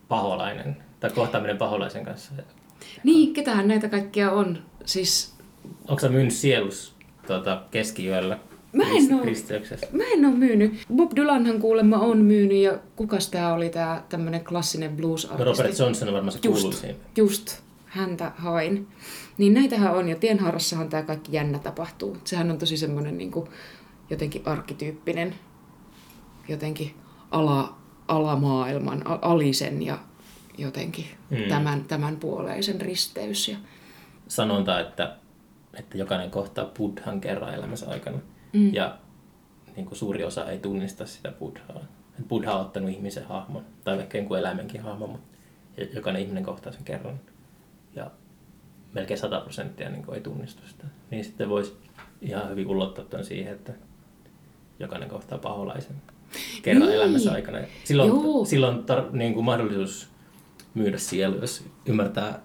[0.08, 2.32] paholainen, tai kohtaaminen paholaisen kanssa.
[3.04, 4.62] Niin, ketähän näitä kaikkia on?
[4.84, 5.38] Siis
[5.88, 6.94] Onko sä myynyt sielus
[7.26, 8.38] tuota, keskiyöllä
[8.78, 9.24] Mä en oo.
[9.24, 9.86] risteyksessä?
[9.92, 10.72] Mä en ole myynyt.
[10.96, 15.44] Bob Dylanhan kuulemma on myynyt ja kukas tää oli tää tämmönen klassinen blues-artisti?
[15.44, 16.60] Robert Johnson on varmaan se Just.
[16.60, 16.96] kuuluisin.
[17.16, 18.88] Just, häntä hain.
[19.38, 22.16] Niin näitähän on ja Tienhaarassahan tämä kaikki jännä tapahtuu.
[22.24, 23.32] Sehän on tosi semmoinen niin
[24.10, 25.34] jotenkin arkkityyppinen,
[26.48, 26.94] jotenkin
[27.30, 29.98] ala, alamaailman, alisen ja
[30.58, 31.38] jotenkin mm.
[31.48, 33.48] tämän, tämän puoleisen risteys.
[33.48, 33.56] Ja,
[34.28, 35.16] Sanonta, että,
[35.74, 38.18] että jokainen kohtaa buddhan kerran elämänsä aikana.
[38.52, 38.74] Mm.
[38.74, 38.98] Ja
[39.76, 41.80] niin kuin suuri osa ei tunnista sitä buddhaa.
[42.28, 45.28] Buddha on ottanut ihmisen hahmon, tai ehkä jonkun eläimenkin hahmon, mutta
[45.94, 47.20] jokainen ihminen kohtaa sen kerran.
[47.94, 48.10] Ja
[48.92, 50.84] melkein 100 prosenttia niin ei tunnistu sitä.
[51.10, 51.76] Niin sitten voisi
[52.22, 53.72] ihan hyvin ulottaa tämän siihen, että
[54.78, 55.96] jokainen kohtaa paholaisen
[56.62, 56.94] kerran Niin.
[57.00, 57.58] elämänsä aikana.
[57.84, 58.44] Silloin, Joo.
[58.44, 60.08] silloin on tar- niin kuin mahdollisuus
[60.74, 62.40] myydä sielu, jos ymmärtää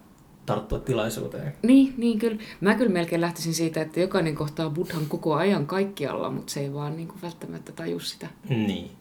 [0.46, 1.54] tarttua tilaisuuteen.
[1.64, 2.38] niin, niin kyllä.
[2.62, 6.74] Mä kyllä melkein lähtisin siitä, että jokainen kohtaa buddhan koko ajan kaikkialla, mutta se ei
[6.74, 8.28] vaan niin kuin välttämättä taju sitä.
[8.50, 8.92] Niin.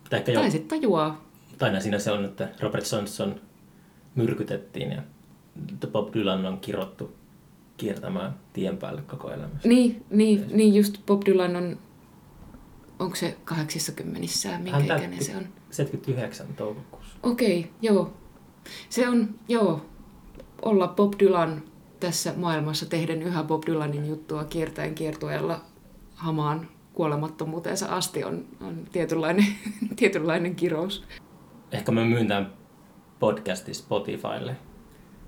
[0.00, 1.24] Mutta ehkä jo, Tai sitten tajuaa.
[1.60, 3.40] aina siinä se on, että Robert Johnson
[4.14, 5.02] myrkytettiin ja
[5.92, 7.12] Bob Dylan on kirottu
[7.76, 9.68] kiertämään tien päälle koko elämässä.
[9.68, 11.78] Niin, niin, niin just Bob Dylan on,
[12.98, 14.20] onko se 80
[14.58, 15.46] minkä Hän ikäinen se on?
[15.70, 17.16] 79 toukokuussa.
[17.22, 18.12] Okei, joo.
[18.88, 19.86] Se on, joo,
[20.62, 21.62] olla Bob Dylan
[22.00, 25.60] tässä maailmassa tehden yhä Bob Dylanin juttua kiertäen kiertueella
[26.14, 29.46] hamaan kuolemattomuuteensa asti on, on tietynlainen,
[29.96, 31.04] tietynlainen kirous.
[31.72, 32.52] Ehkä mä myyn tämän
[33.18, 34.56] podcastin Spotifylle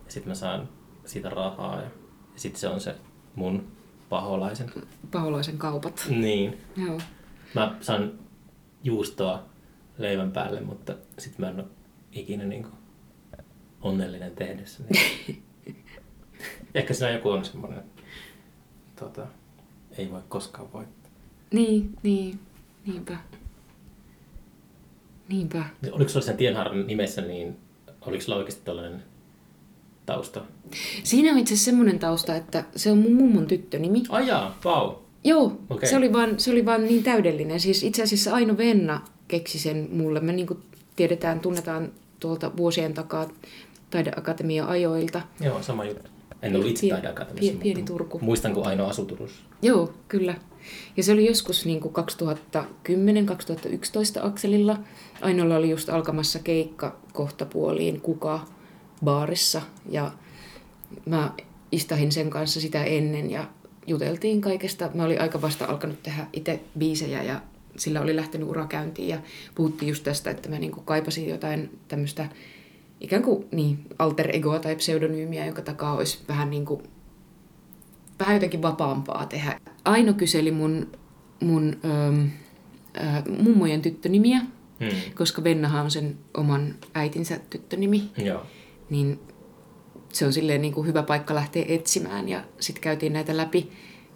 [0.04, 0.68] ja sitten mä saan
[1.04, 1.82] siitä rahaa ja,
[2.34, 2.94] ja sitten se on se
[3.34, 3.68] mun
[4.08, 4.70] paholaisen.
[5.10, 6.06] Paholaisen kaupat.
[6.10, 6.58] Niin.
[6.76, 7.00] Joo.
[7.54, 8.12] Mä saan
[8.84, 9.42] juustoa
[9.98, 11.68] leivän päälle, mutta sitten mä en ole
[12.12, 12.74] ikinä niin kuin
[13.82, 14.82] onnellinen tehdessä.
[14.90, 15.42] Niin.
[16.74, 17.82] Ehkä siinä joku on semmoinen,
[19.00, 19.26] tota,
[19.98, 21.10] ei voi koskaan voittaa.
[21.52, 22.40] Niin, niin,
[22.86, 23.16] niinpä.
[25.28, 25.64] Niinpä.
[25.92, 27.56] Oliko sulla sen tienhaaran nimessä, niin
[28.00, 29.02] oliko sulla oikeasti tällainen
[30.06, 30.44] tausta?
[31.02, 34.02] Siinä on itse asiassa semmoinen tausta, että se on mun mummon tyttönimi.
[34.08, 34.94] Ai jaa, vau.
[35.24, 35.88] Joo, okay.
[35.88, 37.60] se, oli vaan, se oli vaan niin täydellinen.
[37.60, 40.20] Siis itse asiassa Aino Venna keksi sen mulle.
[40.20, 40.62] Me niin kuin
[40.96, 43.28] tiedetään, tunnetaan tuolta vuosien takaa
[43.90, 45.22] taideakatemian ajoilta.
[45.40, 46.10] Joo, sama juttu.
[46.42, 48.18] En ollut itse taideakatemiassa, pieni, pieni Turku.
[48.22, 49.42] muistan, kun Aino asui Turussa.
[49.62, 50.34] Joo, kyllä.
[50.96, 51.96] Ja se oli joskus niin kuin 2010-2011
[54.22, 54.78] akselilla.
[55.20, 58.46] Ainoalla oli just alkamassa keikka kohtapuoliin Kuka
[59.04, 60.10] baarissa ja
[61.06, 61.32] mä
[61.72, 63.48] istahin sen kanssa sitä ennen ja
[63.86, 64.90] juteltiin kaikesta.
[64.94, 67.40] Mä olin aika vasta alkanut tehdä itse biisejä ja
[67.76, 69.20] sillä oli lähtenyt ura käyntiin ja
[69.54, 72.28] puhuttiin just tästä, että mä niin kuin kaipasin jotain tämmöistä
[73.00, 76.82] ikään kuin niin, alter egoa tai pseudonyymiä, jonka takaa olisi vähän niin kuin,
[78.18, 79.60] vähän jotenkin vapaampaa tehdä.
[79.84, 80.92] Aino kyseli mun,
[81.40, 82.26] mun ähm,
[83.00, 84.38] äh, mummojen tyttönimiä,
[84.80, 85.14] hmm.
[85.14, 88.10] koska Vennahan on sen oman äitinsä tyttönimi.
[88.16, 88.46] Joo.
[88.90, 89.20] Niin
[90.12, 93.70] se on silleen niin kuin hyvä paikka lähteä etsimään ja sitten käytiin näitä läpi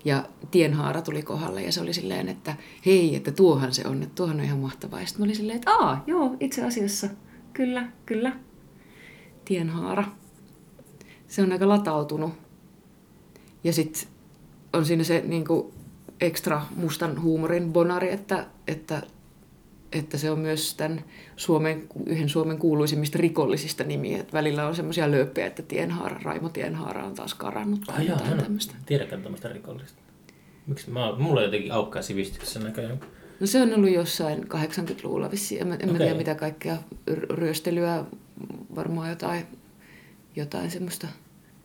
[0.05, 2.57] ja tienhaara tuli kohdalle ja se oli silleen, että
[2.87, 5.01] hei, että tuohan se on, että tuohan on ihan mahtavaa.
[5.01, 7.09] Ja sitten mä olin silleen, että aa, joo, itse asiassa,
[7.53, 8.33] kyllä, kyllä,
[9.45, 10.05] tienhaara.
[11.29, 12.33] Se on aika latautunut.
[13.65, 14.09] Ja sitten
[14.73, 15.73] on siinä se niin kuin
[16.21, 19.03] ekstra mustan huumorin bonari, että, että
[19.95, 21.05] että se on myös tämän
[21.37, 24.21] Suomen, yhden Suomen kuuluisimmista rikollisista nimiä.
[24.21, 27.81] Että välillä on semmoisia lööppejä, että Tienhaara, Raimo Tienhaara on taas karannut.
[27.89, 28.75] Ai jaa, tämmöistä.
[28.87, 29.99] Tiedäkään tämmöistä rikollista.
[30.67, 30.91] Miksi?
[30.91, 33.01] Mä, mulla on jotenkin aukkaa sivistyksessä näköjään.
[33.41, 35.61] No se on ollut jossain 80-luvulla vissiin.
[35.61, 35.97] En, en okay.
[35.97, 36.77] tiedä mitä kaikkea
[37.31, 38.05] ryöstelyä,
[38.77, 39.47] varmaan jotain,
[40.37, 41.07] jotain semmoista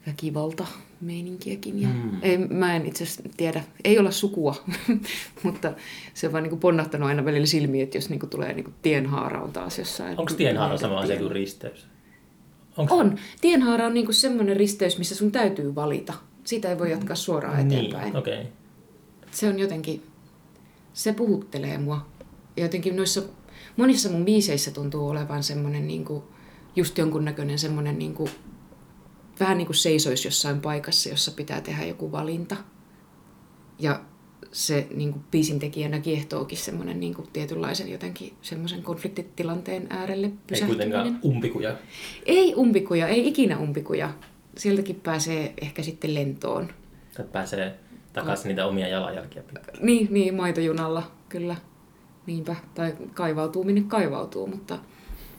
[0.07, 0.65] väkivalta
[1.01, 1.81] meininkiäkin.
[1.81, 2.17] Ja mm.
[2.21, 4.55] ei, mä en itse asiassa tiedä, ei olla sukua,
[5.43, 5.73] mutta
[6.13, 8.63] se on vaan niin kuin ponnahtanut aina välillä silmiin, että jos niin kuin tulee niin
[8.63, 10.19] kuin tienhaara on taas jossain.
[10.19, 11.87] Onko tienhaara sama asia kuin risteys?
[12.77, 13.15] Onko on.
[13.41, 16.13] Tienhaara on niin kuin semmoinen risteys, missä sun täytyy valita.
[16.43, 18.05] Siitä ei voi jatkaa suoraan niin, eteenpäin.
[18.05, 18.45] Niin, okay.
[19.31, 20.03] Se on jotenkin,
[20.93, 22.05] se puhuttelee mua.
[22.57, 23.21] Ja jotenkin noissa,
[23.77, 26.23] monissa mun biiseissä tuntuu olevan semmoinen niin kuin,
[26.75, 28.29] just jonkunnäköinen semmoinen niin kuin
[29.39, 32.55] vähän niin kuin seisoisi jossain paikassa, jossa pitää tehdä joku valinta.
[33.79, 34.01] Ja
[34.51, 40.87] se niin kuin biisin tekijänä kiehtookin semmoinen niin kuin tietynlaisen jotenkin semmoisen konfliktitilanteen äärelle pysähtyminen.
[40.87, 41.75] Ei kuitenkaan umpikuja.
[42.25, 44.13] Ei umpikuja, ei ikinä umpikuja.
[44.57, 46.69] Sieltäkin pääsee ehkä sitten lentoon.
[47.17, 47.79] Tai pääsee
[48.13, 49.43] takaisin niitä omia jalanjälkiä
[49.81, 51.55] Niin, niin, maitojunalla, kyllä.
[52.25, 52.55] Niinpä.
[52.75, 54.79] Tai kaivautuu minne kaivautuu, mutta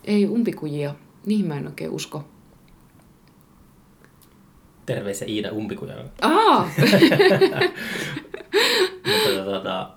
[0.05, 0.95] ei umpikujia.
[1.27, 2.25] Niihin mä en oikein usko.
[4.87, 6.05] Terveisiä Iida Umpikujalle.
[6.23, 6.71] Aa!
[9.07, 9.91] Mutta tota,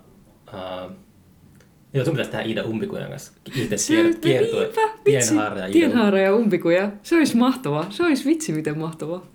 [0.52, 0.92] uh,
[1.94, 4.70] joo, sun pitäisi tehdä Iida Umpikujan kanssa yhteiskiertue.
[5.04, 6.90] Tienhaara ja Tienhaara ja Umpikuja.
[7.02, 7.86] Se olisi mahtavaa.
[7.90, 9.26] Se olisi vitsi miten mahtavaa.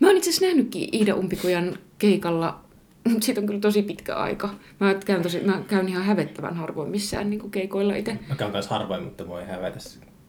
[0.00, 2.62] Mä oon itse asiassa nähnytkin Iida Umpikujan keikalla
[3.08, 4.50] mutta siitä on kyllä tosi pitkä aika.
[4.80, 8.18] Mä käyn, tosi, mä käyn ihan hävettävän harvoin missään niin keikoilla itse.
[8.28, 9.78] Mä käyn myös harvoin, mutta voi hävetä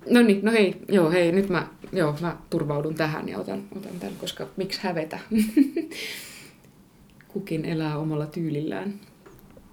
[0.10, 4.00] No niin, no hei, joo, hei, nyt mä, joo, mä turvaudun tähän ja otan, otan
[4.00, 5.20] tämän, koska miksi hävetä?
[7.28, 9.00] Kukin elää omalla tyylillään.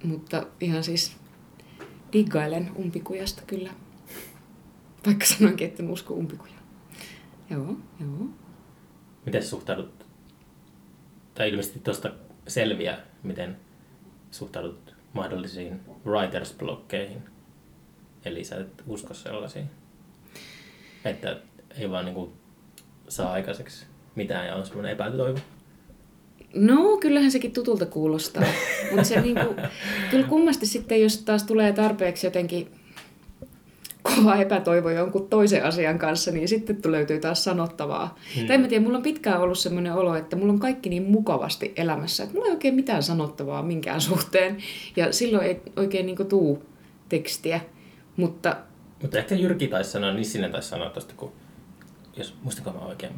[0.03, 1.17] Mutta ihan siis
[2.13, 3.71] diggailen umpikujasta kyllä.
[5.05, 6.53] Vaikka sanoinkin, että en usko umpikuja.
[7.49, 8.29] Joo, joo.
[9.25, 10.05] Miten suhtaudut,
[11.33, 12.11] tai ilmeisesti tuosta
[12.47, 13.57] selviä, miten
[14.31, 17.23] suhtaudut mahdollisiin writers blokkeihin.
[18.25, 19.80] Eli sä et usko sellaisiin?
[21.05, 21.37] Että
[21.79, 22.31] ei vaan niin kuin
[23.09, 23.85] saa aikaiseksi
[24.15, 25.39] mitään ja on semmoinen epätoivo.
[26.55, 28.43] No, kyllähän sekin tutulta kuulostaa.
[28.91, 29.55] Mutta se niinku,
[30.11, 32.67] kyllä kummasti sitten, jos taas tulee tarpeeksi jotenkin
[34.03, 38.19] kova epätoivo jonkun toisen asian kanssa, niin sitten löytyy taas sanottavaa.
[38.35, 38.47] Hmm.
[38.47, 41.03] Tai en mä tiedä, mulla on pitkään ollut sellainen olo, että mulla on kaikki niin
[41.03, 44.57] mukavasti elämässä, että mulla ei oikein mitään sanottavaa minkään suhteen.
[44.95, 46.65] Ja silloin ei oikein niin tuu
[47.09, 47.61] tekstiä.
[48.15, 48.57] Mutta
[49.01, 51.31] mutta ehkä Jyrki taisi sanoa, Nissinen taisi sanoa tuosta, kun,
[52.17, 53.13] jos muistanko mä oikein,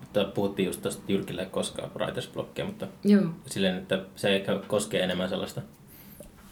[0.00, 2.30] mutta puhuttiin just tuosta Jyrkille koskaan writers
[2.66, 3.22] mutta Joo.
[3.46, 5.62] silleen, että se ehkä koskee enemmän sellaista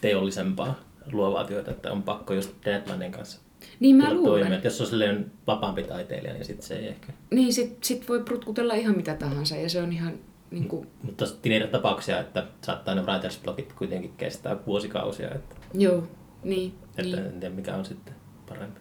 [0.01, 0.74] teollisempaa
[1.12, 3.40] luovaa työtä, että on pakko just deadlinen kanssa
[3.80, 4.40] niin mä luulen.
[4.40, 4.61] Toimia.
[4.64, 7.12] Jos on silleen vapaampi taiteilija, niin sit se ei ehkä...
[7.30, 10.12] Niin, sit, sit voi prutkutella ihan mitä tahansa ja se on ihan
[10.51, 10.88] niin kuin...
[11.03, 15.34] Mutta niitä tapauksia, että saattaa ne writers blogit kuitenkin kestää vuosikausia.
[15.34, 15.57] Että...
[15.74, 16.09] Joo,
[16.42, 17.26] Niin, Että niin.
[17.26, 18.14] en tiedä mikä on sitten
[18.49, 18.80] parempi.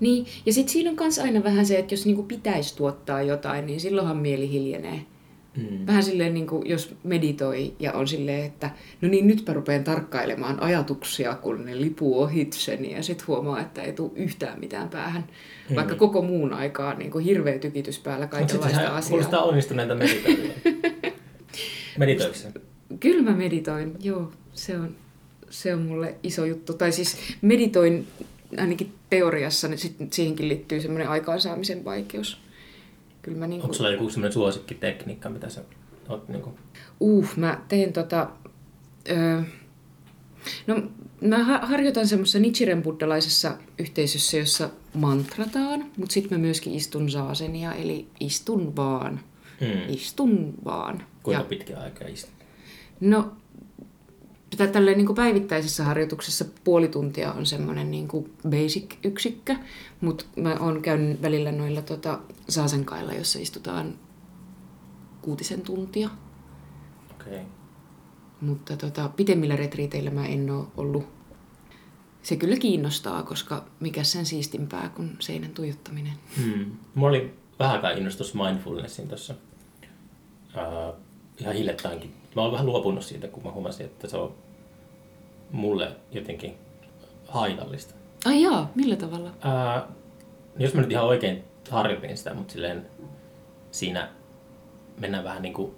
[0.00, 3.66] Niin, ja sitten siinä on myös aina vähän se, että jos niinku pitäisi tuottaa jotain,
[3.66, 5.00] niin silloinhan mieli hiljenee.
[5.56, 5.86] Mm.
[5.86, 10.62] Vähän silleen, niin kuin, jos meditoi ja on silleen, että no niin, nytpä rupean tarkkailemaan
[10.62, 15.24] ajatuksia, kun ne lipuu ohitseni ja sitten huomaa, että ei tule yhtään mitään päähän.
[15.70, 15.76] Mm.
[15.76, 19.02] Vaikka koko muun aikaa niin kuin hirveä tykitys päällä kaikenlaista asiaa.
[19.08, 20.42] kuulostaa onnistuneelta meditoilta.
[21.98, 22.52] Meditoiko se?
[23.00, 24.32] Kyllä mä meditoin, joo.
[24.52, 24.94] Se on,
[25.50, 26.74] se on mulle iso juttu.
[26.74, 28.06] Tai siis meditoin
[28.58, 32.40] ainakin teoriassa, niin sit, siihenkin liittyy semmoinen aikaansaamisen vaikeus.
[33.22, 35.64] Kyllä mä niin Onko sulla joku semmoinen suosikkitekniikka, mitä sä
[36.08, 36.54] oot niinku...
[37.00, 38.30] Uh, mä teen tota...
[39.10, 39.42] Öö,
[40.66, 40.82] no,
[41.20, 47.74] mä ha- harjoitan semmoisessa Nichiren buddhalaisessa yhteisössä, jossa mantrataan, mutta sitten mä myöskin istun zaasenia,
[47.74, 49.20] eli istun vaan.
[49.60, 49.94] Mm.
[49.94, 51.02] Istun vaan.
[51.22, 52.34] Kuinka Ja- pitkä aika istut?
[53.00, 53.32] No,
[54.50, 59.56] tätä tälleen niin kuin päivittäisessä harjoituksessa puoli tuntia on semmoinen niin kuin basic-yksikkö,
[60.00, 62.18] mutta mä oon käynyt välillä noilla tota,
[62.48, 63.94] saasenkailla, jossa istutaan
[65.22, 66.10] kuutisen tuntia.
[67.10, 67.32] Okei.
[67.32, 67.44] Okay.
[68.40, 71.06] Mutta tota, pitemmillä retriiteillä mä en ole ollut.
[72.22, 76.12] Se kyllä kiinnostaa, koska mikä sen siistimpää kuin seinän tuijottaminen.
[76.36, 76.66] Hmm.
[76.94, 79.34] Mulla oli vähän aikaa innostus mindfulnessin tuossa
[80.54, 81.07] uh,
[81.40, 82.14] ihan hiljattainkin.
[82.36, 84.34] Mä oon vähän luopunut siitä, kun mä huomasin, että se on
[85.52, 86.58] mulle jotenkin
[87.28, 87.94] haitallista.
[88.24, 89.28] Ai jaa, millä tavalla?
[89.28, 89.94] Uh,
[90.58, 92.86] jos mä nyt ihan oikein harjoitin sitä, mutta silleen
[93.70, 94.08] siinä
[95.00, 95.74] mennään vähän niin kuin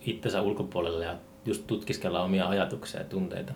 [0.00, 3.54] itsensä ulkopuolelle ja just tutkiskellaan omia ajatuksia ja tunteita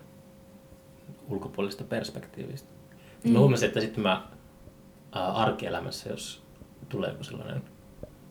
[1.29, 2.69] ulkopuolisesta perspektiivistä.
[3.25, 3.33] Mm.
[3.33, 4.29] Mä huomasin, että sitten mä
[5.13, 6.43] ää, arkielämässä, jos
[6.89, 7.63] tulee joku sellainen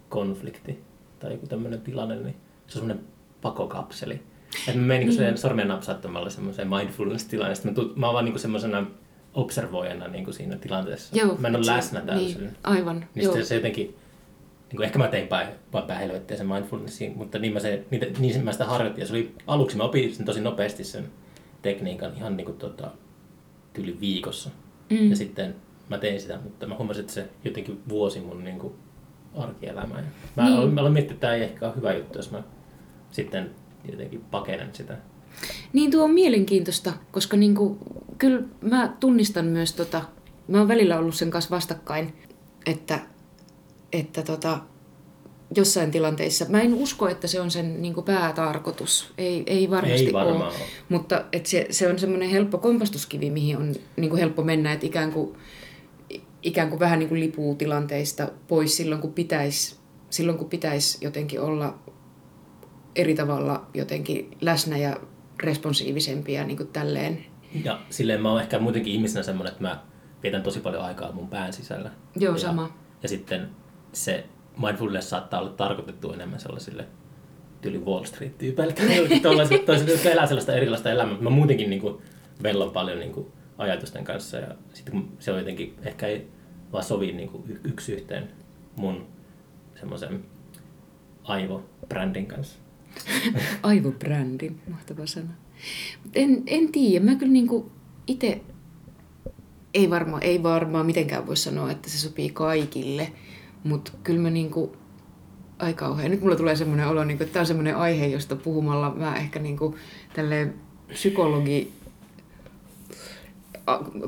[0.10, 0.84] konflikti
[1.20, 2.36] tai joku tämmöinen tilanne, niin
[2.70, 3.06] se on semmoinen
[3.42, 4.22] pakokapseli.
[4.68, 5.38] Että mä menen niin.
[5.38, 8.86] sormen napsauttamalla semmoiseen mindfulness-tilaan, ja sitten mä, tuut, mä oon vaan niinku semmoisena
[9.34, 11.16] observoijana niinku siinä tilanteessa.
[11.18, 12.42] Joo, mä en ole läsnä täysin.
[12.42, 13.44] Niin, aivan, Niin joo.
[13.44, 17.60] se jotenkin, niin kuin ehkä mä tein päin, päin helvettiä sen mindfulnessin, mutta niin mä,
[17.60, 19.02] se, niitä, niin mä sitä harjoitin.
[19.02, 21.06] Ja se oli, aluksi mä opin sen tosi nopeasti sen
[21.62, 22.92] tekniikan ihan niin kuin tota,
[23.74, 24.50] tyyli viikossa.
[24.90, 25.10] Mm.
[25.10, 25.56] Ja sitten
[25.90, 28.74] mä tein sitä, mutta mä huomasin, että se jotenkin vuosi mun niin kuin
[29.36, 30.00] arkielämää.
[30.00, 30.04] Ja
[30.36, 30.46] Mä, Niin.
[30.46, 30.58] niin.
[30.58, 32.44] aloin, mä aloin miettiä, että tämä ei ehkä ole hyvä juttu, jos mä
[33.12, 33.50] sitten
[33.92, 34.98] jotenkin pakenen sitä.
[35.74, 37.78] Niin tuo on mielenkiintoista, koska niinku,
[38.18, 40.02] kyllä mä tunnistan myös, tota,
[40.48, 42.14] mä oon välillä ollut sen kanssa vastakkain,
[42.66, 43.00] että,
[43.94, 44.60] että tota,
[45.56, 50.14] jossain tilanteissa, mä en usko, että se on sen niinku päätarkoitus, ei, ei varmasti Ei
[50.14, 50.54] ole, ole.
[50.90, 55.12] mutta et se, se on semmoinen helppo kompastuskivi, mihin on niinku helppo mennä, että ikään
[55.12, 55.38] kuin,
[56.44, 59.76] ikään kuin vähän niin kuin lipuu tilanteista pois silloin, kun pitäisi
[60.10, 61.80] silloin, kun pitäisi jotenkin olla
[63.02, 64.98] eri tavalla jotenkin läsnä ja
[65.44, 67.26] responsiivisempia niin kuin tälleen.
[67.64, 69.84] Ja silleen mä oon ehkä muutenkin ihmisenä semmoinen, että mä
[70.24, 71.92] vietän tosi paljon aikaa mun pään sisällä.
[72.16, 72.74] Joo, ja, sama.
[73.04, 73.50] Ja sitten
[73.94, 74.26] se
[74.62, 76.88] mindfulness saattaa olla tarkoitettu enemmän sellaisille
[77.62, 78.74] tyyli Wall Street-tyypeille.
[79.92, 81.18] Jotka elää sellaista erilaista elämää.
[81.20, 81.98] Mä muutenkin niin kuin,
[82.44, 83.28] vellon paljon niin kuin,
[83.58, 86.28] ajatusten kanssa ja sitten kun se on jotenkin ehkä ei
[86.72, 88.30] vaan sovi niin kuin, yksi yhteen
[88.76, 89.08] mun
[89.80, 90.26] semmoisen
[91.24, 92.60] aivobrändin kanssa.
[93.64, 95.34] Aivobrändi, mahtava sana.
[96.04, 97.72] Mut En, en tiedä, mä kyllä niinku
[98.08, 98.42] itse
[99.74, 103.12] ei varmaan ei varmaan mitenkään voi sanoa, että se sopii kaikille,
[103.64, 104.76] mutta kyllä mä niinku
[105.60, 106.12] ai kauhean.
[106.12, 109.40] Nyt mulla tulee semmoinen olo, niinku, että tämä on semmoinen aihe, josta puhumalla mä ehkä
[109.40, 109.76] niinku
[110.14, 110.54] tälleen
[110.88, 111.74] psykologi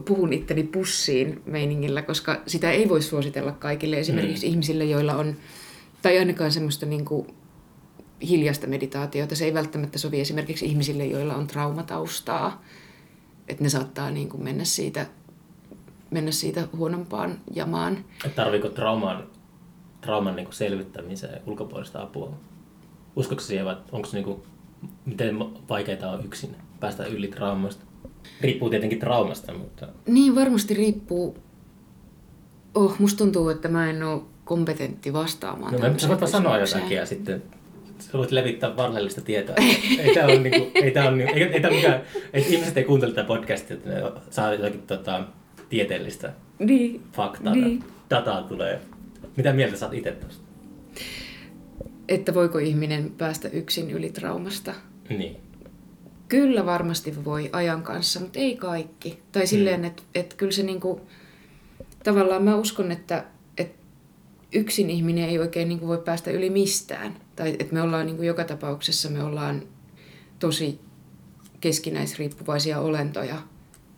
[0.05, 3.99] puhun itteni pussiin meiningillä, koska sitä ei voi suositella kaikille.
[3.99, 4.51] Esimerkiksi mm.
[4.51, 5.35] ihmisille, joilla on,
[6.01, 7.27] tai ainakaan semmoista niinku
[8.29, 9.35] hiljaista meditaatiota.
[9.35, 12.61] Se ei välttämättä sovi esimerkiksi ihmisille, joilla on traumataustaa.
[13.47, 15.05] Että ne saattaa niin kuin mennä, siitä,
[16.11, 18.05] mennä siitä huonompaan jamaan.
[18.35, 19.23] Tarviiko trauman,
[20.01, 22.33] trauman niin selvittämiseen ulkopuolista apua?
[23.15, 24.41] Uskotko siihen vai onko se niin kuin,
[25.05, 27.85] miten vaikeaa on yksin päästä yli traumasta?
[28.41, 31.37] Riippuu tietenkin traumasta, mutta Niin varmasti riippuu.
[32.75, 35.73] Oh, musta tuntuu, että mä en ole kompetentti vastaamaan.
[35.73, 37.43] no, mä sanoa jotakin ja sitten
[38.01, 39.55] sä voit levittää valheellista tietoa.
[39.99, 42.01] ei tää on niinku, ei tää on niinku, ei, ei tää mikään,
[42.33, 45.23] että ihmiset ei kuuntele tätä podcastia, että ne saa jotakin tota,
[45.69, 47.83] tieteellistä Niin, faktaa, Niin.
[48.09, 48.79] dataa tulee.
[49.37, 50.43] Mitä mieltä sä oot itse tosta?
[52.09, 54.73] että voiko ihminen päästä yksin yli traumasta.
[55.09, 55.37] Niin.
[56.27, 59.19] Kyllä varmasti voi ajan kanssa, mutta ei kaikki.
[59.31, 61.01] Tai silleen, että et kyllä se niinku,
[62.03, 63.25] tavallaan mä uskon, että
[63.57, 63.71] et
[64.53, 67.17] yksin ihminen ei oikein niinku voi päästä yli mistään.
[67.41, 69.63] Tai että me ollaan niinku joka tapauksessa, me ollaan
[70.39, 70.79] tosi
[71.61, 73.41] keskinäisriippuvaisia olentoja.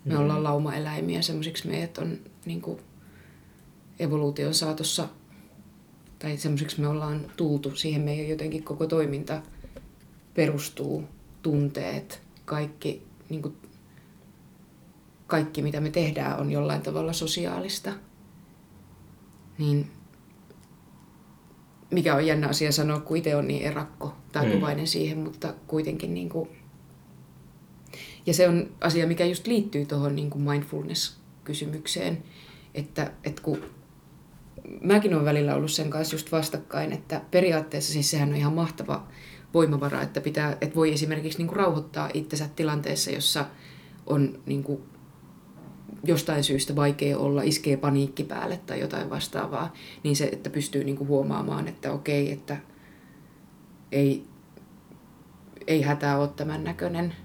[0.06, 0.20] Me mm.
[0.20, 2.80] ollaan laumaeläimiä, semmoisiksi meidät on niin kuin,
[4.00, 5.08] evoluution saatossa,
[6.20, 9.42] tai semmoisiksi me ollaan tultu, siihen meidän jotenkin koko toiminta
[10.34, 11.04] perustuu,
[11.42, 13.58] tunteet, kaikki, niin kuin,
[15.28, 17.94] kaikki mitä me tehdään on jollain tavalla sosiaalista.
[19.58, 19.92] Niin
[21.94, 24.88] mikä on jännä asia sanoa, kun itse on niin erakko taipuvainen mm.
[24.88, 26.50] siihen, mutta kuitenkin niin kuin,
[28.26, 32.24] ja se on asia, mikä just liittyy tuohon niin mindfulness-kysymykseen,
[32.74, 33.60] että, että kun
[34.82, 39.08] mäkin olen välillä ollut sen kanssa just vastakkain, että periaatteessa siis sehän on ihan mahtava
[39.54, 43.46] voimavara, että, pitää, että voi esimerkiksi niin kuin rauhoittaa itsensä tilanteessa, jossa
[44.06, 44.84] on niin kuin
[46.04, 49.74] jostain syystä vaikea olla, iskee paniikki päälle tai jotain vastaavaa,
[50.04, 52.58] niin se, että pystyy niin kuin huomaamaan, että okei, että
[53.92, 54.24] ei,
[55.68, 57.16] ei hätää ole tämän näköinen.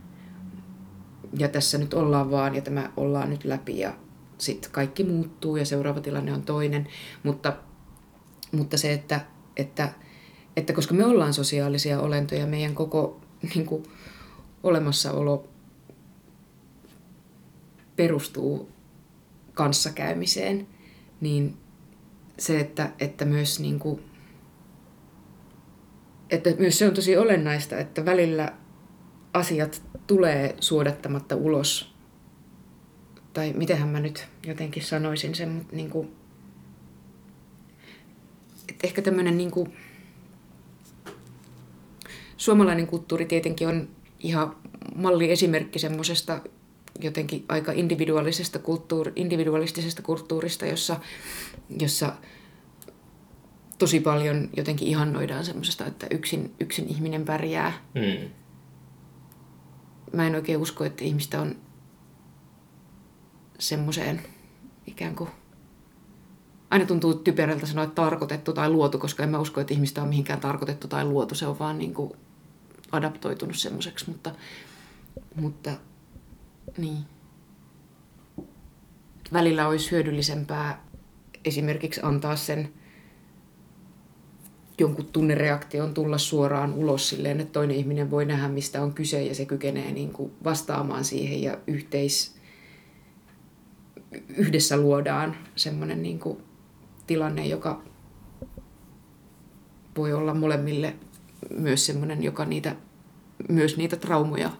[1.39, 3.93] Ja tässä nyt ollaan vaan ja tämä ollaan nyt läpi ja
[4.39, 6.89] sitten kaikki muuttuu ja seuraava tilanne on toinen.
[7.23, 7.57] Mutta,
[8.53, 9.21] mutta se, että,
[9.57, 9.89] että,
[10.57, 13.21] että koska me ollaan sosiaalisia olentoja, meidän koko
[13.55, 13.83] niin kuin,
[14.63, 15.49] olemassaolo
[17.99, 18.69] perustuu
[19.55, 20.67] kanssakäymiseen,
[21.21, 21.57] niin
[22.39, 24.01] se, että, että myös niin kuin,
[26.31, 28.53] että myös se on tosi olennaista, että välillä
[29.33, 31.95] asiat tulee suodattamatta ulos.
[33.33, 36.17] Tai mitenhän mä nyt jotenkin sanoisin sen, mutta niin kuin,
[38.69, 39.73] että ehkä tämmöinen niin kuin,
[42.37, 43.89] suomalainen kulttuuri tietenkin on
[44.21, 44.57] ihan
[44.95, 46.41] malliesimerkki semmoisesta
[47.01, 51.01] jotenkin aika individuaalisesta kulttuur, individualistisesta kulttuurista, jossa,
[51.81, 52.13] jossa
[53.79, 57.73] tosi paljon jotenkin ihannoidaan semmoisesta, että yksin, yksin ihminen pärjää.
[57.95, 58.29] Mm.
[60.13, 61.57] Mä en oikein usko, että ihmistä on
[63.59, 64.23] semmoiseen
[64.87, 65.31] ikään kuin...
[66.71, 70.09] Aina tuntuu typerältä sanoa, että tarkoitettu tai luotu, koska en mä usko, että ihmistä on
[70.09, 71.35] mihinkään tarkoitettu tai luotu.
[71.35, 72.13] Se on vaan niin kuin
[72.93, 74.35] adaptoitunut semmoiseksi, mutta,
[75.35, 75.71] mutta
[76.79, 76.99] niin.
[79.33, 80.85] Välillä olisi hyödyllisempää
[81.45, 82.73] esimerkiksi antaa sen
[84.79, 89.35] jonkun tunnereaktion tulla suoraan ulos silleen, että toinen ihminen voi nähdä, mistä on kyse ja
[89.35, 92.39] se kykenee niin kuin vastaamaan siihen ja yhteis,
[94.37, 96.39] yhdessä luodaan semmoinen niin kuin
[97.07, 97.83] tilanne, joka
[99.97, 100.97] voi olla molemmille
[101.51, 102.77] myös semmoinen, joka niitä,
[103.49, 104.51] myös niitä traumoja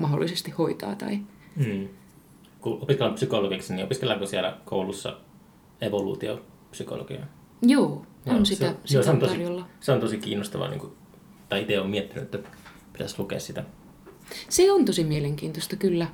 [0.00, 1.20] mahdollisesti hoitaa tai,
[1.66, 1.88] Mm.
[2.60, 5.16] Kun opiskellaan psykologiksi, niin opiskellaanko siellä koulussa
[5.80, 7.26] evoluutiopsykologiaa?
[7.62, 9.66] Joo, on joo, sitä, se, sitä joo, se, on tosi, tarjolla.
[9.80, 10.92] Se on tosi kiinnostavaa, niin kuin,
[11.48, 12.50] tai itse olen miettinyt, että
[12.92, 13.64] pitäisi lukea sitä.
[14.48, 16.06] Se on tosi mielenkiintoista, kyllä.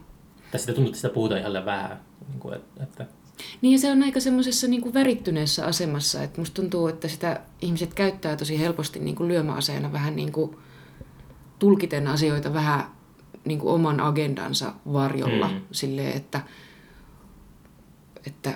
[0.51, 2.01] Tai sitä tuntuu, että sitä puhutaan ihan vähän.
[2.29, 3.07] Niin kuin, että...
[3.63, 8.37] Niin se on aika semmoisessa niin värittyneessä asemassa, että musta tuntuu, että sitä ihmiset käyttää
[8.37, 10.57] tosi helposti niin kuin lyömäaseena vähän niin kuin
[11.59, 12.96] tulkiten asioita vähän
[13.47, 15.61] niin kuin oman agendansa varjolla mm.
[15.73, 16.41] silleen, että,
[18.27, 18.55] että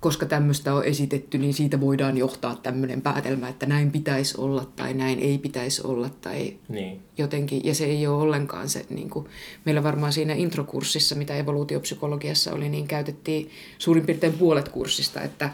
[0.00, 4.94] koska tämmöistä on esitetty, niin siitä voidaan johtaa tämmöinen päätelmä, että näin pitäisi olla tai
[4.94, 7.02] näin ei pitäisi olla tai niin.
[7.18, 7.60] jotenkin.
[7.64, 9.26] Ja se ei ole ollenkaan se, niin kuin,
[9.64, 15.50] meillä varmaan siinä introkurssissa, mitä evoluutiopsykologiassa oli, niin käytettiin suurin piirtein puolet kurssista, että,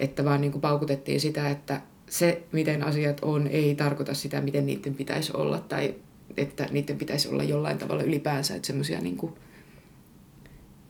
[0.00, 1.80] että vaan niin kuin paukutettiin sitä, että
[2.10, 5.94] se, miten asiat on, ei tarkoita sitä, miten niiden pitäisi olla tai
[6.36, 9.18] että niiden pitäisi olla jollain tavalla ylipäänsä, että semmoisia niin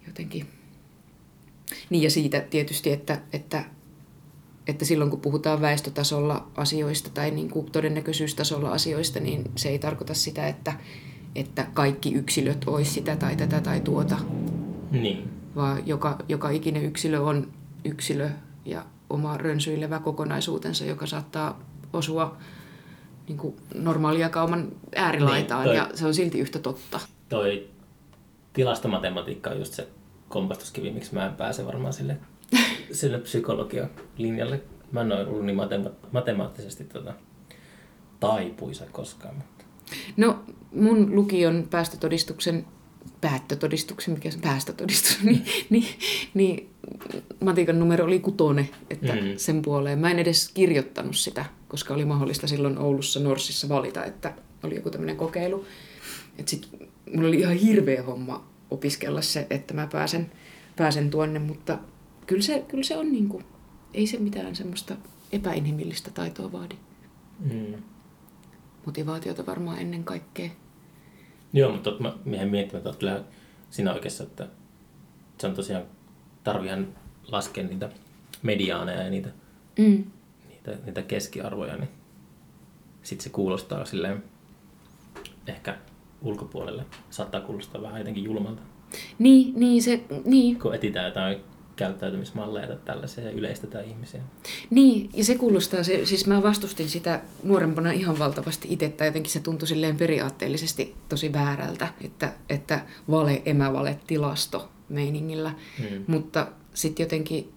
[0.06, 0.46] jotenkin...
[1.90, 3.64] Niin ja siitä tietysti, että, että,
[4.66, 10.14] että silloin kun puhutaan väestötasolla asioista tai niin kuin todennäköisyystasolla asioista, niin se ei tarkoita
[10.14, 10.72] sitä, että,
[11.34, 14.18] että kaikki yksilöt olisi sitä tai tätä tai tuota.
[14.90, 15.30] Niin.
[15.54, 17.52] Vaan joka, joka ikinen yksilö on
[17.84, 18.30] yksilö
[18.64, 21.60] ja oma rönsyilevä kokonaisuutensa, joka saattaa
[21.92, 22.36] osua
[23.28, 27.00] niin kuin normaalia kauman äärilaitaan niin, toi, ja se on silti yhtä totta.
[27.28, 27.68] Toi
[28.52, 29.88] tilastomatematiikka on just se
[30.28, 32.16] kompastuskivi, miksi mä en pääse varmaan sille,
[32.92, 34.62] sille psykologian linjalle.
[34.92, 37.14] Mä en ole ollut niin matema- matemaattisesti tota,
[38.20, 39.34] taipuisa koskaan.
[39.34, 39.64] Mutta.
[40.16, 40.38] No
[40.72, 42.66] mun lukion päästötodistuksen
[43.20, 45.86] päättötodistuksen, mikä se päästötodistus, niin, niin,
[46.34, 46.70] niin
[47.40, 49.20] matikan numero oli kutone, että mm.
[49.36, 49.98] sen puoleen.
[49.98, 54.90] Mä en edes kirjoittanut sitä, koska oli mahdollista silloin Oulussa Norsissa valita, että oli joku
[54.90, 55.64] tämmöinen kokeilu.
[56.38, 56.68] Että sit
[57.14, 60.30] mulla oli ihan hirveä homma opiskella se, että mä pääsen,
[60.76, 61.78] pääsen tuonne, mutta
[62.26, 63.44] kyllä se, kyllä se on niin kuin,
[63.94, 64.96] ei se mitään semmoista
[65.32, 66.74] epäinhimillistä taitoa vaadi.
[67.38, 67.74] Mm.
[68.86, 70.50] Motivaatiota varmaan ennen kaikkea.
[71.56, 73.24] Joo, mutta mä miehen miettimään, että kyllä
[73.70, 74.46] siinä oikeassa, että
[75.38, 75.84] se on tosiaan,
[76.44, 76.88] tarvihan
[77.32, 77.88] laskea niitä
[78.42, 79.28] mediaaneja ja niitä,
[79.78, 80.04] Mm.
[80.48, 81.88] niitä, niitä keskiarvoja, niin
[83.02, 84.24] sitten se kuulostaa silleen
[85.46, 85.78] ehkä
[86.22, 86.84] ulkopuolelle.
[87.10, 88.62] Saattaa kuulostaa vähän jotenkin julmalta,
[89.18, 91.38] Niin, niin, se, niin, kun etsitään jotain
[91.76, 94.20] käyttäytymismalleja tai tällaisia ja yleistetään ihmisiä.
[94.70, 99.32] Niin, ja se kuulostaa, se, siis mä vastustin sitä nuorempana ihan valtavasti itse, tai jotenkin
[99.32, 105.54] se tuntui silleen periaatteellisesti tosi väärältä, että, että vale, emävale, tilasto meiningillä.
[105.78, 106.04] Mm.
[106.06, 107.52] Mutta sitten jotenkin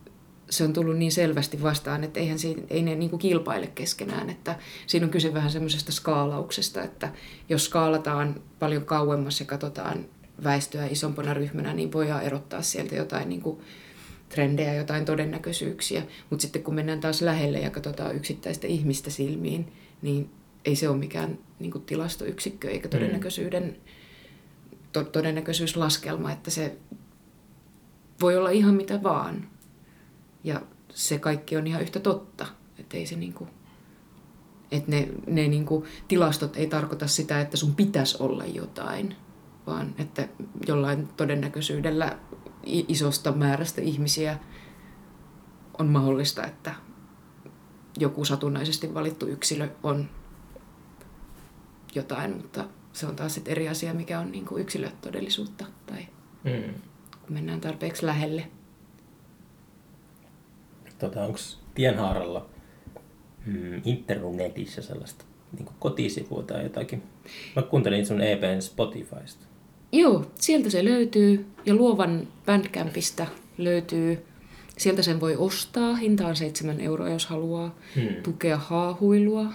[0.49, 4.29] se on tullut niin selvästi vastaan, että eihän siinä, ei ne niin kuin kilpaile keskenään.
[4.29, 4.55] Että
[4.87, 7.11] siinä on kyse vähän semmoisesta skaalauksesta, että
[7.49, 10.05] jos skaalataan paljon kauemmas ja katsotaan
[10.43, 13.59] väestöä isompana ryhmänä, niin voidaan erottaa sieltä jotain niin kuin
[14.29, 16.03] trendejä, jotain todennäköisyyksiä.
[16.29, 20.29] Mutta sitten kun mennään taas lähelle ja katsotaan yksittäistä ihmistä silmiin, niin
[20.65, 23.77] ei se ole mikään niin kuin tilastoyksikkö eikä todennäköisyyden,
[24.93, 26.77] to, todennäköisyyslaskelma, että se
[28.21, 29.47] voi olla ihan mitä vaan.
[30.43, 30.61] Ja
[30.93, 32.45] se kaikki on ihan yhtä totta.
[32.79, 33.47] Että ei se niinku,
[34.71, 39.15] että ne, ne niinku tilastot ei tarkoita sitä, että sun pitäisi olla jotain,
[39.67, 40.27] vaan että
[40.67, 42.19] jollain todennäköisyydellä
[42.67, 44.39] isosta määrästä ihmisiä
[45.79, 46.75] on mahdollista, että
[47.99, 50.09] joku satunnaisesti valittu yksilö on
[51.95, 56.07] jotain, mutta se on taas sit eri asia, mikä on niinku yksilötodellisuutta tai
[56.43, 56.73] Mm.
[57.21, 58.47] kun mennään tarpeeksi lähelle.
[60.99, 61.39] Tota, Onko
[61.73, 62.49] Tienhaaralla
[63.45, 65.25] mm, internetissä sellaista
[65.57, 67.03] niin kotisivua tai jotakin?
[67.55, 69.45] Mä kuuntelin sun EPn Spotifysta.
[69.97, 73.25] Joo, sieltä se löytyy ja Luovan Bandcampista
[73.57, 74.25] löytyy.
[74.77, 75.95] Sieltä sen voi ostaa.
[75.95, 78.23] Hinta on 7 euroa, jos haluaa Hmm.
[78.23, 79.45] tukea haahuilua.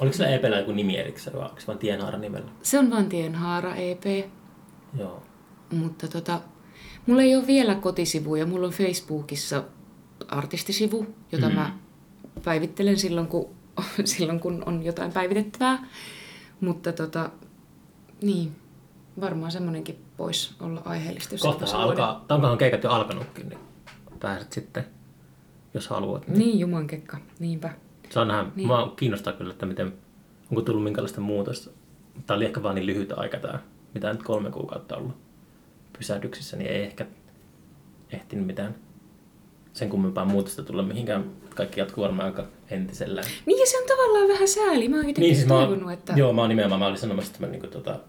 [0.00, 2.50] Oliko sillä EPllä joku nimi erikseen vai onko se vaan Tienhaara nimellä?
[2.62, 4.04] se on vaan Tienhaara EP,
[4.98, 5.22] Joo.
[5.72, 6.40] mutta tota,
[7.06, 8.46] mulla ei ole vielä kotisivuja.
[8.46, 9.64] Mulla on Facebookissa
[10.28, 11.54] artistisivu, jota Mm.
[11.54, 11.76] mä
[12.44, 13.48] päivittelen silloin kun,
[14.04, 15.86] silloin, kun on jotain päivitettävää.
[16.60, 17.30] Mutta tota,
[18.22, 18.56] niin,
[19.20, 21.34] varmaan semmoinenkin voisi olla aiheellista.
[21.34, 21.66] jos luoda.
[21.74, 23.58] alkaa, tai onkohan keikat jo alkanutkin, niin
[24.20, 24.84] pääset sitten,
[25.74, 26.28] jos haluat.
[26.28, 26.38] Niin.
[26.38, 27.70] Niin, jumankekka, niinpä.
[28.10, 28.52] Se on vähän, Niin.
[28.56, 28.66] niin.
[28.66, 29.92] mua kiinnostaa kyllä, että miten,
[30.50, 31.70] onko tullut minkälaista muutosta.
[32.26, 33.58] Tämä oli ehkä vaan niin lyhyt aika tämä,
[33.94, 35.16] mitä nyt kolme kuukautta ollut
[35.98, 37.06] pysähdyksissä, niin ei ehkä
[38.10, 38.74] ehtinyt mitään
[39.76, 41.30] sen kummempaa muutosta tulla mihinkään.
[41.54, 43.26] Kaikki jatkuu varmaan aika entisellään.
[43.46, 44.88] Niin, ja se on tavallaan vähän sääli.
[44.88, 46.12] Mä oon jotenkin Niin, siis toivonut, että...
[46.16, 48.00] joo, mä oon nimenomaan, mä olin sanomassa, että mä niin tota,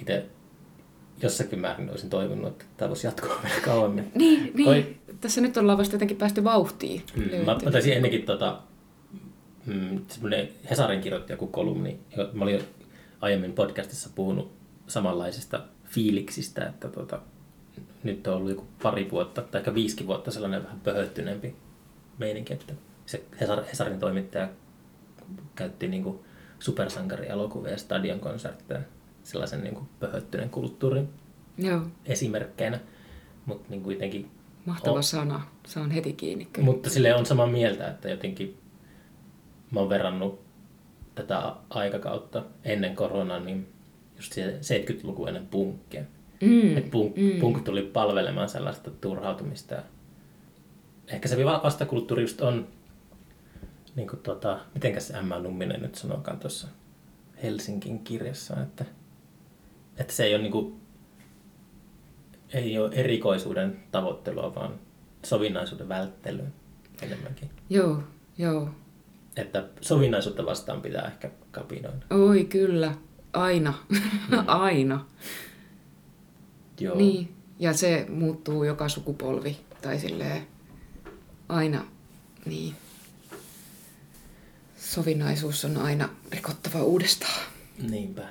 [0.00, 0.26] itse
[1.22, 4.12] jossakin määrin olisin toivonut, että tämä voisi jatkua vielä kauemmin.
[4.14, 4.68] Niin, niin.
[4.68, 4.96] Oi.
[5.20, 7.02] Tässä nyt ollaan vasta jotenkin päästy vauhtiin.
[7.16, 7.64] Mm, mä, Löytyy.
[7.64, 8.58] mä taisin ennenkin tota,
[9.66, 12.00] mm, semmoinen Hesarin kirjoitti joku kolumni.
[12.32, 12.60] Mä olin jo
[13.20, 14.52] aiemmin podcastissa puhunut
[14.86, 17.20] samanlaisista fiiliksistä, että tota,
[18.02, 21.56] nyt on ollut joku pari vuotta tai ehkä viisikin vuotta sellainen vähän pöhöttyneempi
[22.18, 22.72] meininki, että
[23.06, 24.48] se Hesar, Hesarin toimittaja
[25.54, 26.18] käytti niin kuin
[26.58, 28.80] supersankarielokuvia ja stadionkonsertteja
[29.22, 31.08] sellaisen niin kuin pöhöttyneen kulttuurin
[31.58, 32.80] Joo, esimerkkeinä,
[33.46, 34.30] mutta niin kuitenkin
[34.66, 35.40] mahtava on- sana.
[35.66, 36.44] Saan heti kiinni.
[36.44, 36.64] kyllä.
[36.66, 38.58] mutta sille on samaa mieltä, että jotenkin
[39.70, 40.40] mä oon verrannut
[41.14, 43.68] tätä aikakautta ennen koronaa, niin
[44.16, 46.02] just se 70-luku ennen punkkia.
[46.40, 47.40] Mm, Et punk, mm.
[47.40, 49.74] punk tuli palvelemaan sellaista turhautumista.
[51.08, 52.68] Ehkä se va- vastakulttuuri just on,
[53.96, 56.68] niin kuin tota, mitenkäs se Emma Numminen nyt sanokaan tuossa
[57.42, 58.84] Helsingin kirjassa, että,
[59.96, 60.80] että se ei ole, niin kuin,
[62.52, 64.74] ei ole erikoisuuden tavoittelua, vaan
[65.24, 66.46] sovinnaisuuden välttelyä
[67.02, 67.50] enemmänkin.
[67.70, 68.02] Joo,
[68.38, 68.68] joo.
[69.36, 72.06] Että sovinnaisuutta vastaan pitää ehkä kapinoida.
[72.10, 72.94] Oi kyllä,
[73.32, 73.74] aina,
[74.46, 75.06] aina.
[76.80, 76.96] Joo.
[76.96, 79.56] Niin, ja se muuttuu joka sukupolvi.
[79.82, 80.46] Tai silleen
[81.48, 81.84] aina,
[82.44, 82.74] niin.
[84.76, 87.46] Sovinnaisuus on aina rikottava uudestaan.
[87.90, 88.22] Niinpä.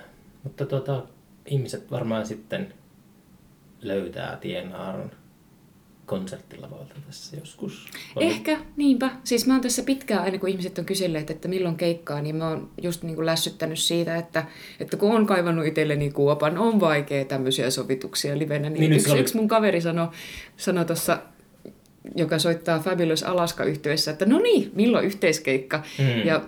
[0.44, 1.04] Mutta tota,
[1.46, 2.74] ihmiset varmaan sitten
[3.82, 5.12] löytää tienhaaran
[6.10, 7.88] konserttilavalta tässä joskus.
[8.16, 9.10] On- Ehkä, niinpä.
[9.24, 12.50] Siis mä oon tässä pitkään, aina kun ihmiset on kyselleet, että milloin keikkaa, niin mä
[12.50, 14.46] oon just niin kuin lässyttänyt siitä, että,
[14.80, 18.70] että kun on kaivannut itselleni kuopan, on vaikea tämmöisiä sovituksia livenä.
[18.70, 20.08] Niin, Niin, yksi, oli- yksi mun kaveri sanoi
[20.58, 21.20] sano tuossa,
[22.16, 25.84] joka soittaa Fabulous alaska yhtyessä että no niin, milloin yhteiskeikka?
[26.00, 26.26] Mm.
[26.26, 26.42] Ja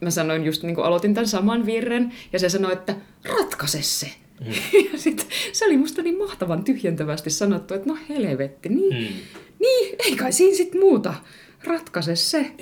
[0.00, 2.94] mä sanoin just niin kuin aloitin tämän saman virren, ja se sanoi, että
[3.38, 4.06] ratkaise se.
[4.92, 9.16] Ja sit, se oli musta niin mahtavan tyhjentävästi sanottu, että no helvetti, niin, hmm.
[9.60, 11.14] niin ei kai siinä sit muuta.
[11.64, 12.52] Ratkaise se.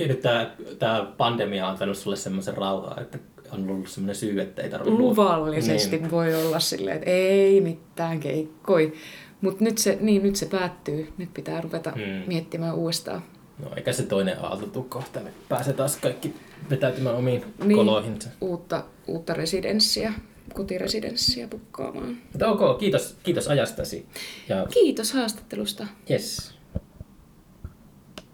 [0.79, 3.19] Tämä pandemia on antanut sulle semmoisen rauhaa, että
[3.53, 4.99] on ollut semmoinen syy, että ei tarvitse...
[4.99, 6.11] Luvallisesti niin.
[6.11, 8.93] voi olla silleen, että ei mitään keikkoi.
[9.41, 11.13] Mutta nyt se, niin, nyt se päättyy.
[11.19, 12.23] Nyt pitää ruveta hmm.
[12.27, 13.23] miettimään uudestaan.
[13.63, 15.21] No eikä se toinen aalto tule kohta.
[15.49, 16.35] Pääsee taas kaikki
[16.71, 18.29] vetäytymään omiin niin, koloihinsa.
[18.41, 20.13] Uutta, uutta residenssiä
[20.55, 22.19] kotiresidenssiä pukkaamaan.
[22.33, 24.07] Mutta ok, kiitos, kiitos ajastasi.
[24.49, 24.67] Ja...
[24.71, 25.87] Kiitos haastattelusta.
[26.11, 26.58] Yes.